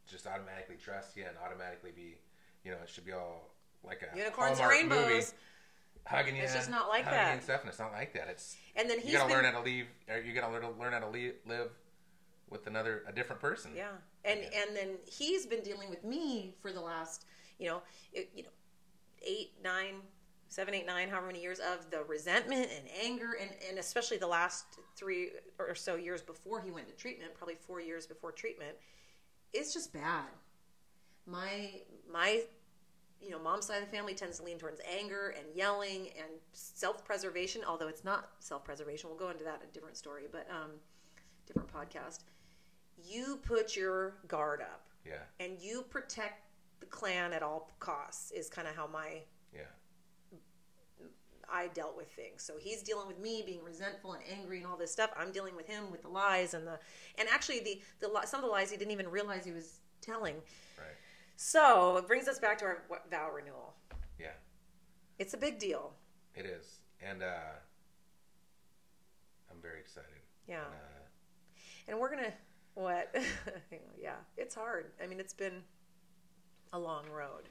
just 0.08 0.28
automatically 0.28 0.76
trust 0.82 1.16
you 1.18 1.24
and 1.28 1.36
automatically 1.46 1.92
be 1.96 2.16
you 2.64 2.72
know 2.72 2.78
it 2.84 2.90
should 2.90 3.06
be 3.06 3.12
all 3.14 3.50
like 3.84 4.02
a 4.12 4.18
unicorns 4.18 4.60
and 4.60 4.72
Hallmark 4.72 5.08
movie, 5.10 5.24
hugging 6.06 6.36
you 6.36 6.44
It's 6.44 6.54
just 6.54 6.70
not 6.70 6.88
like 6.90 7.06
that. 7.06 7.34
and 7.34 7.42
stuff 7.44 7.62
and 7.62 7.70
it's 7.70 7.80
not 7.80 7.92
like 7.92 8.14
that 8.14 8.28
it's 8.30 8.56
And 8.76 8.90
then 8.90 8.98
you 8.98 9.04
he's 9.06 9.14
gotta 9.14 9.28
been 9.28 9.38
learn 9.38 9.46
how 9.54 9.60
to 9.60 9.66
leave. 9.66 9.88
Or 10.10 10.20
you 10.20 10.34
gotta 10.34 10.52
learn, 10.54 10.66
learn 10.80 10.94
how 10.94 11.00
to 11.00 11.10
leave, 11.10 11.34
live 11.48 11.70
with 12.50 12.68
another, 12.68 13.04
a 13.08 13.12
different 13.14 13.42
person. 13.42 13.72
Yeah, 13.76 13.92
and 14.26 14.40
and 14.42 14.76
then 14.76 14.90
he's 15.06 15.46
been 15.46 15.62
dealing 15.64 15.90
with 15.90 16.04
me 16.04 16.54
for 16.62 16.72
the 16.72 16.82
last, 16.82 17.26
you 17.60 17.68
know, 17.68 17.82
it, 18.14 18.30
you 18.36 18.44
know, 18.44 18.50
eight, 19.26 19.54
nine, 19.64 19.96
seven, 20.48 20.74
eight, 20.74 20.86
nine, 20.86 21.10
however 21.10 21.28
many 21.28 21.42
years 21.42 21.60
of 21.60 21.90
the 21.92 22.04
resentment 22.04 22.70
and 22.76 22.88
anger, 23.04 23.38
and 23.40 23.50
and 23.70 23.80
especially 23.80 24.18
the 24.18 24.28
last 24.28 24.66
three 24.96 25.30
or 25.60 25.76
so 25.76 25.96
years 25.96 26.22
before 26.22 26.62
he 26.62 26.72
went 26.72 26.88
to 26.88 26.94
treatment, 26.94 27.34
probably 27.34 27.56
four 27.56 27.80
years 27.80 28.06
before 28.06 28.32
treatment, 28.32 28.76
it's 29.54 29.74
just 29.74 29.94
bad. 29.94 30.26
My 31.26 31.82
my. 32.12 32.44
You 33.24 33.30
know, 33.30 33.38
mom's 33.38 33.68
side 33.68 33.84
of 33.84 33.86
the 33.88 33.96
family 33.96 34.16
tends 34.16 34.40
to 34.40 34.44
lean 34.44 34.58
towards 34.58 34.82
anger 35.00 35.36
and 35.38 35.46
yelling 35.56 36.10
and 36.18 36.32
self-preservation. 36.54 37.62
Although 37.68 37.88
it's 37.88 38.04
not 38.04 38.30
self-preservation, 38.40 39.12
we'll 39.12 39.20
go 39.20 39.30
into 39.30 39.44
that 39.44 39.62
in 39.62 39.70
a 39.70 39.72
different 39.72 39.96
story, 39.96 40.24
but 40.32 40.48
um, 40.50 40.72
different 41.46 41.72
podcast 41.72 42.22
you 43.08 43.40
put 43.44 43.76
your 43.76 44.16
guard 44.28 44.62
up 44.62 44.86
Yeah, 45.06 45.14
and 45.40 45.60
you 45.60 45.84
protect 45.90 46.46
the 46.82 46.86
clan 46.88 47.32
at 47.32 47.42
all 47.42 47.72
costs 47.80 48.32
is 48.32 48.50
kind 48.50 48.68
of 48.68 48.76
how 48.76 48.88
my 48.88 49.22
yeah, 49.54 49.62
I 51.52 51.68
dealt 51.68 51.96
with 51.98 52.12
things. 52.12 52.44
So 52.44 52.54
he's 52.60 52.82
dealing 52.84 53.08
with 53.08 53.20
me 53.20 53.44
being 53.46 53.64
resentful 53.64 54.14
and 54.14 54.24
angry 54.32 54.58
and 54.58 54.68
all 54.68 54.78
this 54.78 54.92
stuff. 54.92 55.12
I'm 55.18 55.32
dealing 55.32 55.56
with 55.56 55.68
him 55.68 55.92
with 55.92 56.02
the 56.02 56.08
lies 56.10 56.54
and 56.54 56.66
the 56.68 56.80
and 57.18 57.28
actually 57.30 57.60
the 57.62 57.82
the 58.00 58.10
some 58.26 58.40
of 58.40 58.46
the 58.46 58.52
lies 58.52 58.70
he 58.72 58.78
didn't 58.78 58.92
even 58.92 59.08
realize 59.10 59.46
he 59.46 59.52
was 59.52 59.80
telling. 60.02 60.36
right. 60.78 60.96
So 61.36 61.98
it 61.98 62.08
brings 62.08 62.28
us 62.28 62.40
back 62.40 62.58
to 62.60 62.66
our 62.66 62.84
vow 63.10 63.32
renewal. 63.34 63.74
Yeah, 64.20 64.34
It's 65.18 65.34
a 65.34 65.38
big 65.38 65.58
deal. 65.58 65.94
it 66.36 66.46
is, 66.46 66.80
and 67.02 67.24
uh, 67.24 67.56
I'm 69.52 69.62
very 69.62 69.80
excited. 69.80 70.10
Yeah. 70.48 70.58
And, 70.66 70.74
uh, 70.74 71.04
And 71.88 72.00
we're 72.00 72.10
gonna 72.16 72.34
what? 72.76 73.14
yeah, 74.02 74.16
it's 74.38 74.56
hard. 74.56 74.92
I 75.04 75.08
mean, 75.08 75.20
it's 75.20 75.34
been 75.34 75.62
a 76.74 76.80
long 76.80 77.06
road. 77.10 77.50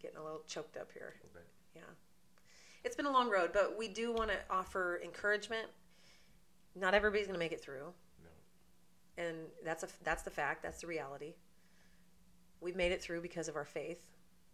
getting 0.00 0.18
a 0.18 0.22
little 0.22 0.42
choked 0.46 0.76
up 0.76 0.90
here. 0.92 1.14
Bit. 1.32 1.46
Yeah. 1.74 1.82
It's 2.84 2.96
been 2.96 3.06
a 3.06 3.10
long 3.10 3.30
road, 3.30 3.50
but 3.52 3.76
we 3.76 3.88
do 3.88 4.12
want 4.12 4.30
to 4.30 4.36
offer 4.50 5.00
encouragement. 5.02 5.68
Not 6.74 6.94
everybody's 6.94 7.26
going 7.26 7.38
to 7.38 7.44
make 7.44 7.52
it 7.52 7.60
through. 7.62 7.92
No. 8.22 9.24
And 9.24 9.36
that's 9.64 9.82
a 9.82 9.88
that's 10.04 10.22
the 10.22 10.30
fact, 10.30 10.62
that's 10.62 10.80
the 10.80 10.86
reality. 10.86 11.34
We've 12.60 12.76
made 12.76 12.92
it 12.92 13.02
through 13.02 13.20
because 13.20 13.48
of 13.48 13.56
our 13.56 13.64
faith, 13.64 14.00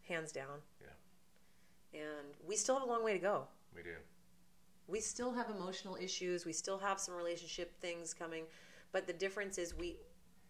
hands 0.08 0.32
down. 0.32 0.60
Yeah. 0.80 2.00
And 2.00 2.34
we 2.46 2.56
still 2.56 2.78
have 2.78 2.84
a 2.84 2.90
long 2.90 3.04
way 3.04 3.12
to 3.12 3.18
go. 3.18 3.44
We 3.74 3.82
do. 3.82 3.96
We 4.88 5.00
still 5.00 5.32
have 5.32 5.48
emotional 5.48 5.96
issues, 6.00 6.44
we 6.44 6.52
still 6.52 6.78
have 6.78 6.98
some 6.98 7.14
relationship 7.14 7.80
things 7.80 8.12
coming, 8.12 8.44
but 8.90 9.06
the 9.06 9.12
difference 9.12 9.58
is 9.58 9.74
we 9.74 9.96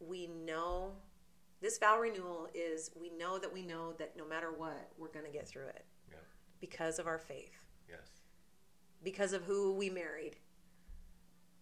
we 0.01 0.27
know 0.27 0.93
this 1.63 1.79
vow 1.79 1.99
renewal 1.99 2.49
is 2.55 2.91
we 3.01 3.09
know 3.11 3.39
that 3.39 3.51
we 3.53 3.63
know 3.63 3.93
that 3.95 4.17
no 4.17 4.27
matter 4.27 4.51
what, 4.53 4.91
we're 4.99 5.09
going 5.13 5.25
to 5.25 5.31
get 5.33 5.47
through 5.49 5.69
it 5.69 5.85
Yeah. 6.11 6.17
because 6.61 6.99
of 6.99 7.07
our 7.07 7.19
faith, 7.19 7.65
Yes. 7.89 8.21
because 9.05 9.33
of 9.33 9.45
who 9.45 9.73
we 9.75 9.89
married, 9.89 10.37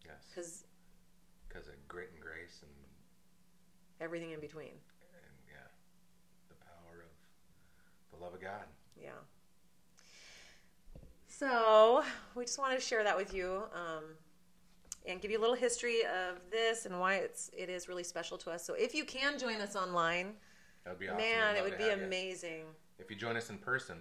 Yes. 0.04 0.24
because 0.28 0.64
Because 1.48 1.68
of 1.68 1.74
grit 1.86 2.10
and 2.14 2.20
grace 2.20 2.60
and, 2.62 2.70
everything 4.00 4.30
in 4.30 4.40
between. 4.40 4.70
and 5.12 5.36
yeah, 5.46 5.68
the 6.48 6.54
power 6.54 7.04
of 7.04 8.18
the 8.18 8.24
love 8.24 8.32
of 8.34 8.40
God. 8.40 8.64
Yeah. 8.96 9.10
So 11.26 12.02
we 12.34 12.44
just 12.44 12.58
wanted 12.58 12.76
to 12.76 12.80
share 12.80 13.04
that 13.04 13.16
with 13.16 13.32
you 13.34 13.64
um, 13.74 14.04
and 15.10 15.20
give 15.20 15.30
you 15.30 15.38
a 15.38 15.40
little 15.40 15.56
history 15.56 16.02
of 16.04 16.38
this 16.50 16.86
and 16.86 16.98
why 17.00 17.16
it's 17.16 17.50
it 17.56 17.68
is 17.68 17.88
really 17.88 18.04
special 18.04 18.38
to 18.38 18.50
us. 18.50 18.64
So 18.64 18.74
if 18.74 18.94
you 18.94 19.04
can 19.04 19.38
join 19.38 19.60
us 19.60 19.76
online, 19.76 20.34
That 20.84 20.90
would 20.90 21.00
be 21.00 21.08
awesome. 21.08 21.18
man, 21.18 21.56
it 21.56 21.62
would 21.62 21.76
be 21.78 21.84
have 21.84 21.98
you. 21.98 22.04
amazing. 22.06 22.64
If 22.98 23.10
you 23.10 23.16
join 23.16 23.36
us 23.36 23.50
in 23.50 23.58
person, 23.58 23.96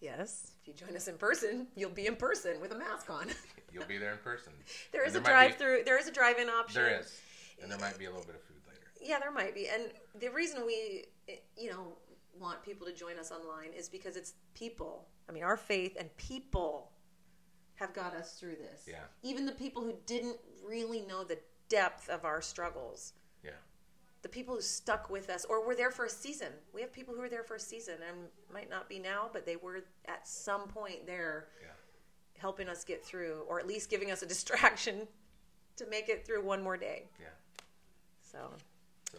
Yes, 0.00 0.52
if 0.60 0.68
you 0.68 0.74
join 0.74 0.94
us 0.96 1.08
in 1.08 1.16
person, 1.16 1.66
you'll 1.76 1.88
be 1.90 2.06
in 2.06 2.16
person 2.16 2.60
with 2.60 2.72
a 2.72 2.78
mask 2.78 3.08
on. 3.08 3.28
you'll 3.72 3.86
be 3.86 3.96
there 3.96 4.12
in 4.12 4.18
person. 4.18 4.52
there 4.92 5.04
a 5.04 5.10
there 5.10 5.20
be- 5.22 5.26
drive-through. 5.26 5.82
There 5.86 5.98
is 5.98 6.06
a 6.08 6.12
drive-in 6.12 6.48
option. 6.50 6.82
There 6.82 7.00
is, 7.00 7.18
and 7.62 7.70
there 7.70 7.78
might 7.78 7.98
be 7.98 8.04
a 8.04 8.10
little 8.10 8.26
bit 8.26 8.34
of 8.34 8.42
food 8.42 8.56
later. 8.68 8.80
Yeah, 9.00 9.18
there 9.18 9.30
might 9.32 9.54
be. 9.54 9.68
And 9.68 9.84
the 10.20 10.28
reason 10.28 10.66
we, 10.66 11.04
you 11.56 11.70
know, 11.70 11.96
want 12.38 12.62
people 12.62 12.86
to 12.86 12.92
join 12.92 13.18
us 13.18 13.30
online 13.32 13.72
is 13.74 13.88
because 13.88 14.16
it's 14.16 14.34
people. 14.54 15.06
I 15.28 15.32
mean, 15.32 15.42
our 15.42 15.56
faith 15.56 15.96
and 15.98 16.14
people 16.18 16.90
have 17.76 17.92
got 17.92 18.14
us 18.14 18.34
through 18.38 18.56
this. 18.56 18.84
Yeah. 18.86 19.00
Even 19.22 19.46
the 19.46 19.52
people 19.52 19.82
who 19.82 19.94
didn't 20.06 20.36
really 20.66 21.00
know 21.02 21.24
the 21.24 21.38
depth 21.68 22.08
of 22.08 22.24
our 22.24 22.40
struggles. 22.40 23.12
Yeah. 23.42 23.50
The 24.22 24.28
people 24.28 24.54
who 24.54 24.60
stuck 24.60 25.10
with 25.10 25.28
us 25.28 25.44
or 25.44 25.66
were 25.66 25.74
there 25.74 25.90
for 25.90 26.04
a 26.04 26.10
season. 26.10 26.48
We 26.72 26.80
have 26.82 26.92
people 26.92 27.14
who 27.14 27.20
were 27.20 27.28
there 27.28 27.42
for 27.42 27.56
a 27.56 27.60
season 27.60 27.96
and 28.08 28.28
might 28.52 28.70
not 28.70 28.88
be 28.88 28.98
now, 28.98 29.28
but 29.32 29.44
they 29.44 29.56
were 29.56 29.84
at 30.06 30.26
some 30.26 30.68
point 30.68 31.06
there 31.06 31.48
Yeah. 31.60 31.68
helping 32.38 32.68
us 32.68 32.84
get 32.84 33.04
through 33.04 33.44
or 33.48 33.58
at 33.58 33.66
least 33.66 33.90
giving 33.90 34.10
us 34.10 34.22
a 34.22 34.26
distraction 34.34 35.08
to 35.76 35.86
make 35.86 36.08
it 36.08 36.24
through 36.24 36.42
one 36.44 36.62
more 36.62 36.76
day. 36.76 37.08
Yeah. 37.20 37.26
So 38.22 38.52
So 39.10 39.18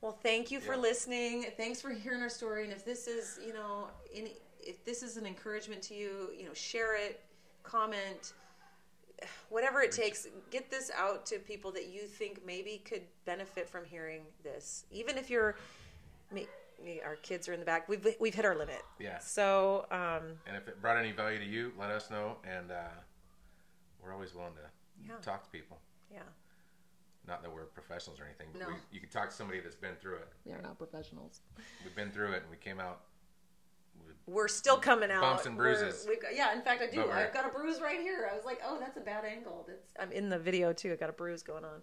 Well, 0.00 0.12
thank 0.12 0.50
you 0.50 0.60
for 0.60 0.74
Yeah. 0.74 0.80
listening. 0.80 1.44
Thanks 1.56 1.80
for 1.80 1.90
hearing 1.90 2.20
our 2.22 2.28
story. 2.28 2.64
And 2.64 2.72
if 2.72 2.84
this 2.84 3.06
is, 3.06 3.38
you 3.44 3.52
know, 3.52 3.88
any, 4.12 4.36
if 4.66 4.84
this 4.84 5.02
is 5.02 5.16
an 5.16 5.26
encouragement 5.26 5.80
to 5.82 5.94
you, 5.94 6.30
you 6.36 6.44
know, 6.44 6.52
share 6.54 6.96
it, 6.96 7.20
comment, 7.62 8.32
whatever 9.48 9.80
it 9.80 9.92
takes. 9.92 10.26
Get 10.50 10.70
this 10.70 10.90
out 10.96 11.24
to 11.26 11.38
people 11.38 11.70
that 11.72 11.86
you 11.88 12.02
think 12.02 12.44
maybe 12.44 12.82
could 12.84 13.02
benefit 13.24 13.68
from 13.68 13.84
hearing 13.84 14.22
this. 14.42 14.84
Even 14.90 15.16
if 15.16 15.30
you're, 15.30 15.56
me, 16.32 16.46
me 16.84 17.00
our 17.04 17.16
kids 17.16 17.48
are 17.48 17.52
in 17.52 17.60
the 17.60 17.66
back. 17.66 17.88
We've 17.88 18.06
we've 18.20 18.34
hit 18.34 18.44
our 18.44 18.56
limit. 18.56 18.82
Yeah. 18.98 19.18
So, 19.18 19.86
um, 19.90 20.36
And 20.46 20.56
if 20.56 20.68
it 20.68 20.82
brought 20.82 20.98
any 20.98 21.12
value 21.12 21.38
to 21.38 21.44
you, 21.46 21.72
let 21.78 21.90
us 21.90 22.10
know. 22.10 22.36
And 22.44 22.70
uh, 22.72 22.88
we're 24.02 24.12
always 24.12 24.34
willing 24.34 24.54
to 24.54 25.06
Yeah. 25.08 25.16
talk 25.22 25.44
to 25.44 25.50
people. 25.50 25.78
yeah, 26.12 26.20
Not 27.26 27.42
that 27.42 27.52
we're 27.52 27.64
professionals 27.66 28.18
or 28.20 28.24
anything, 28.24 28.48
but 28.52 28.60
No. 28.62 28.68
we, 28.68 28.74
you 28.90 29.00
can 29.00 29.08
talk 29.10 29.30
to 29.30 29.34
somebody 29.34 29.60
that's 29.60 29.76
been 29.76 29.94
through 29.96 30.16
it. 30.16 30.28
we 30.44 30.52
are 30.52 30.60
not 30.62 30.76
professionals. 30.78 31.40
We've 31.84 31.94
been 31.94 32.10
through 32.10 32.32
it, 32.32 32.42
and 32.42 32.50
we 32.50 32.56
came 32.56 32.80
out. 32.80 33.02
We're 34.26 34.48
still 34.48 34.78
coming 34.78 35.10
out. 35.10 35.20
Bumps 35.22 35.46
and 35.46 35.56
bruises. 35.56 36.06
yeah, 36.34 36.52
in 36.52 36.62
fact, 36.62 36.82
I 36.82 36.90
do. 36.90 37.08
I've 37.10 37.32
got 37.32 37.46
a 37.46 37.48
bruise 37.48 37.80
right 37.80 38.00
here. 38.00 38.28
I 38.30 38.34
was 38.34 38.44
like, 38.44 38.60
oh, 38.66 38.76
that's 38.80 38.96
a 38.96 39.00
bad 39.00 39.24
angle. 39.24 39.64
That's 39.68 39.86
I'm 40.00 40.10
in 40.10 40.28
the 40.28 40.38
video 40.38 40.72
too. 40.72 40.92
I 40.92 40.96
got 40.96 41.10
a 41.10 41.12
bruise 41.12 41.42
going 41.42 41.64
on. 41.64 41.82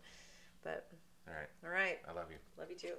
But 0.61 0.89
all 1.27 1.33
right, 1.33 1.49
all 1.63 1.71
right, 1.71 1.99
I 2.07 2.13
love 2.13 2.25
you. 2.29 2.37
love 2.57 2.69
you 2.69 2.75
too. 2.75 2.95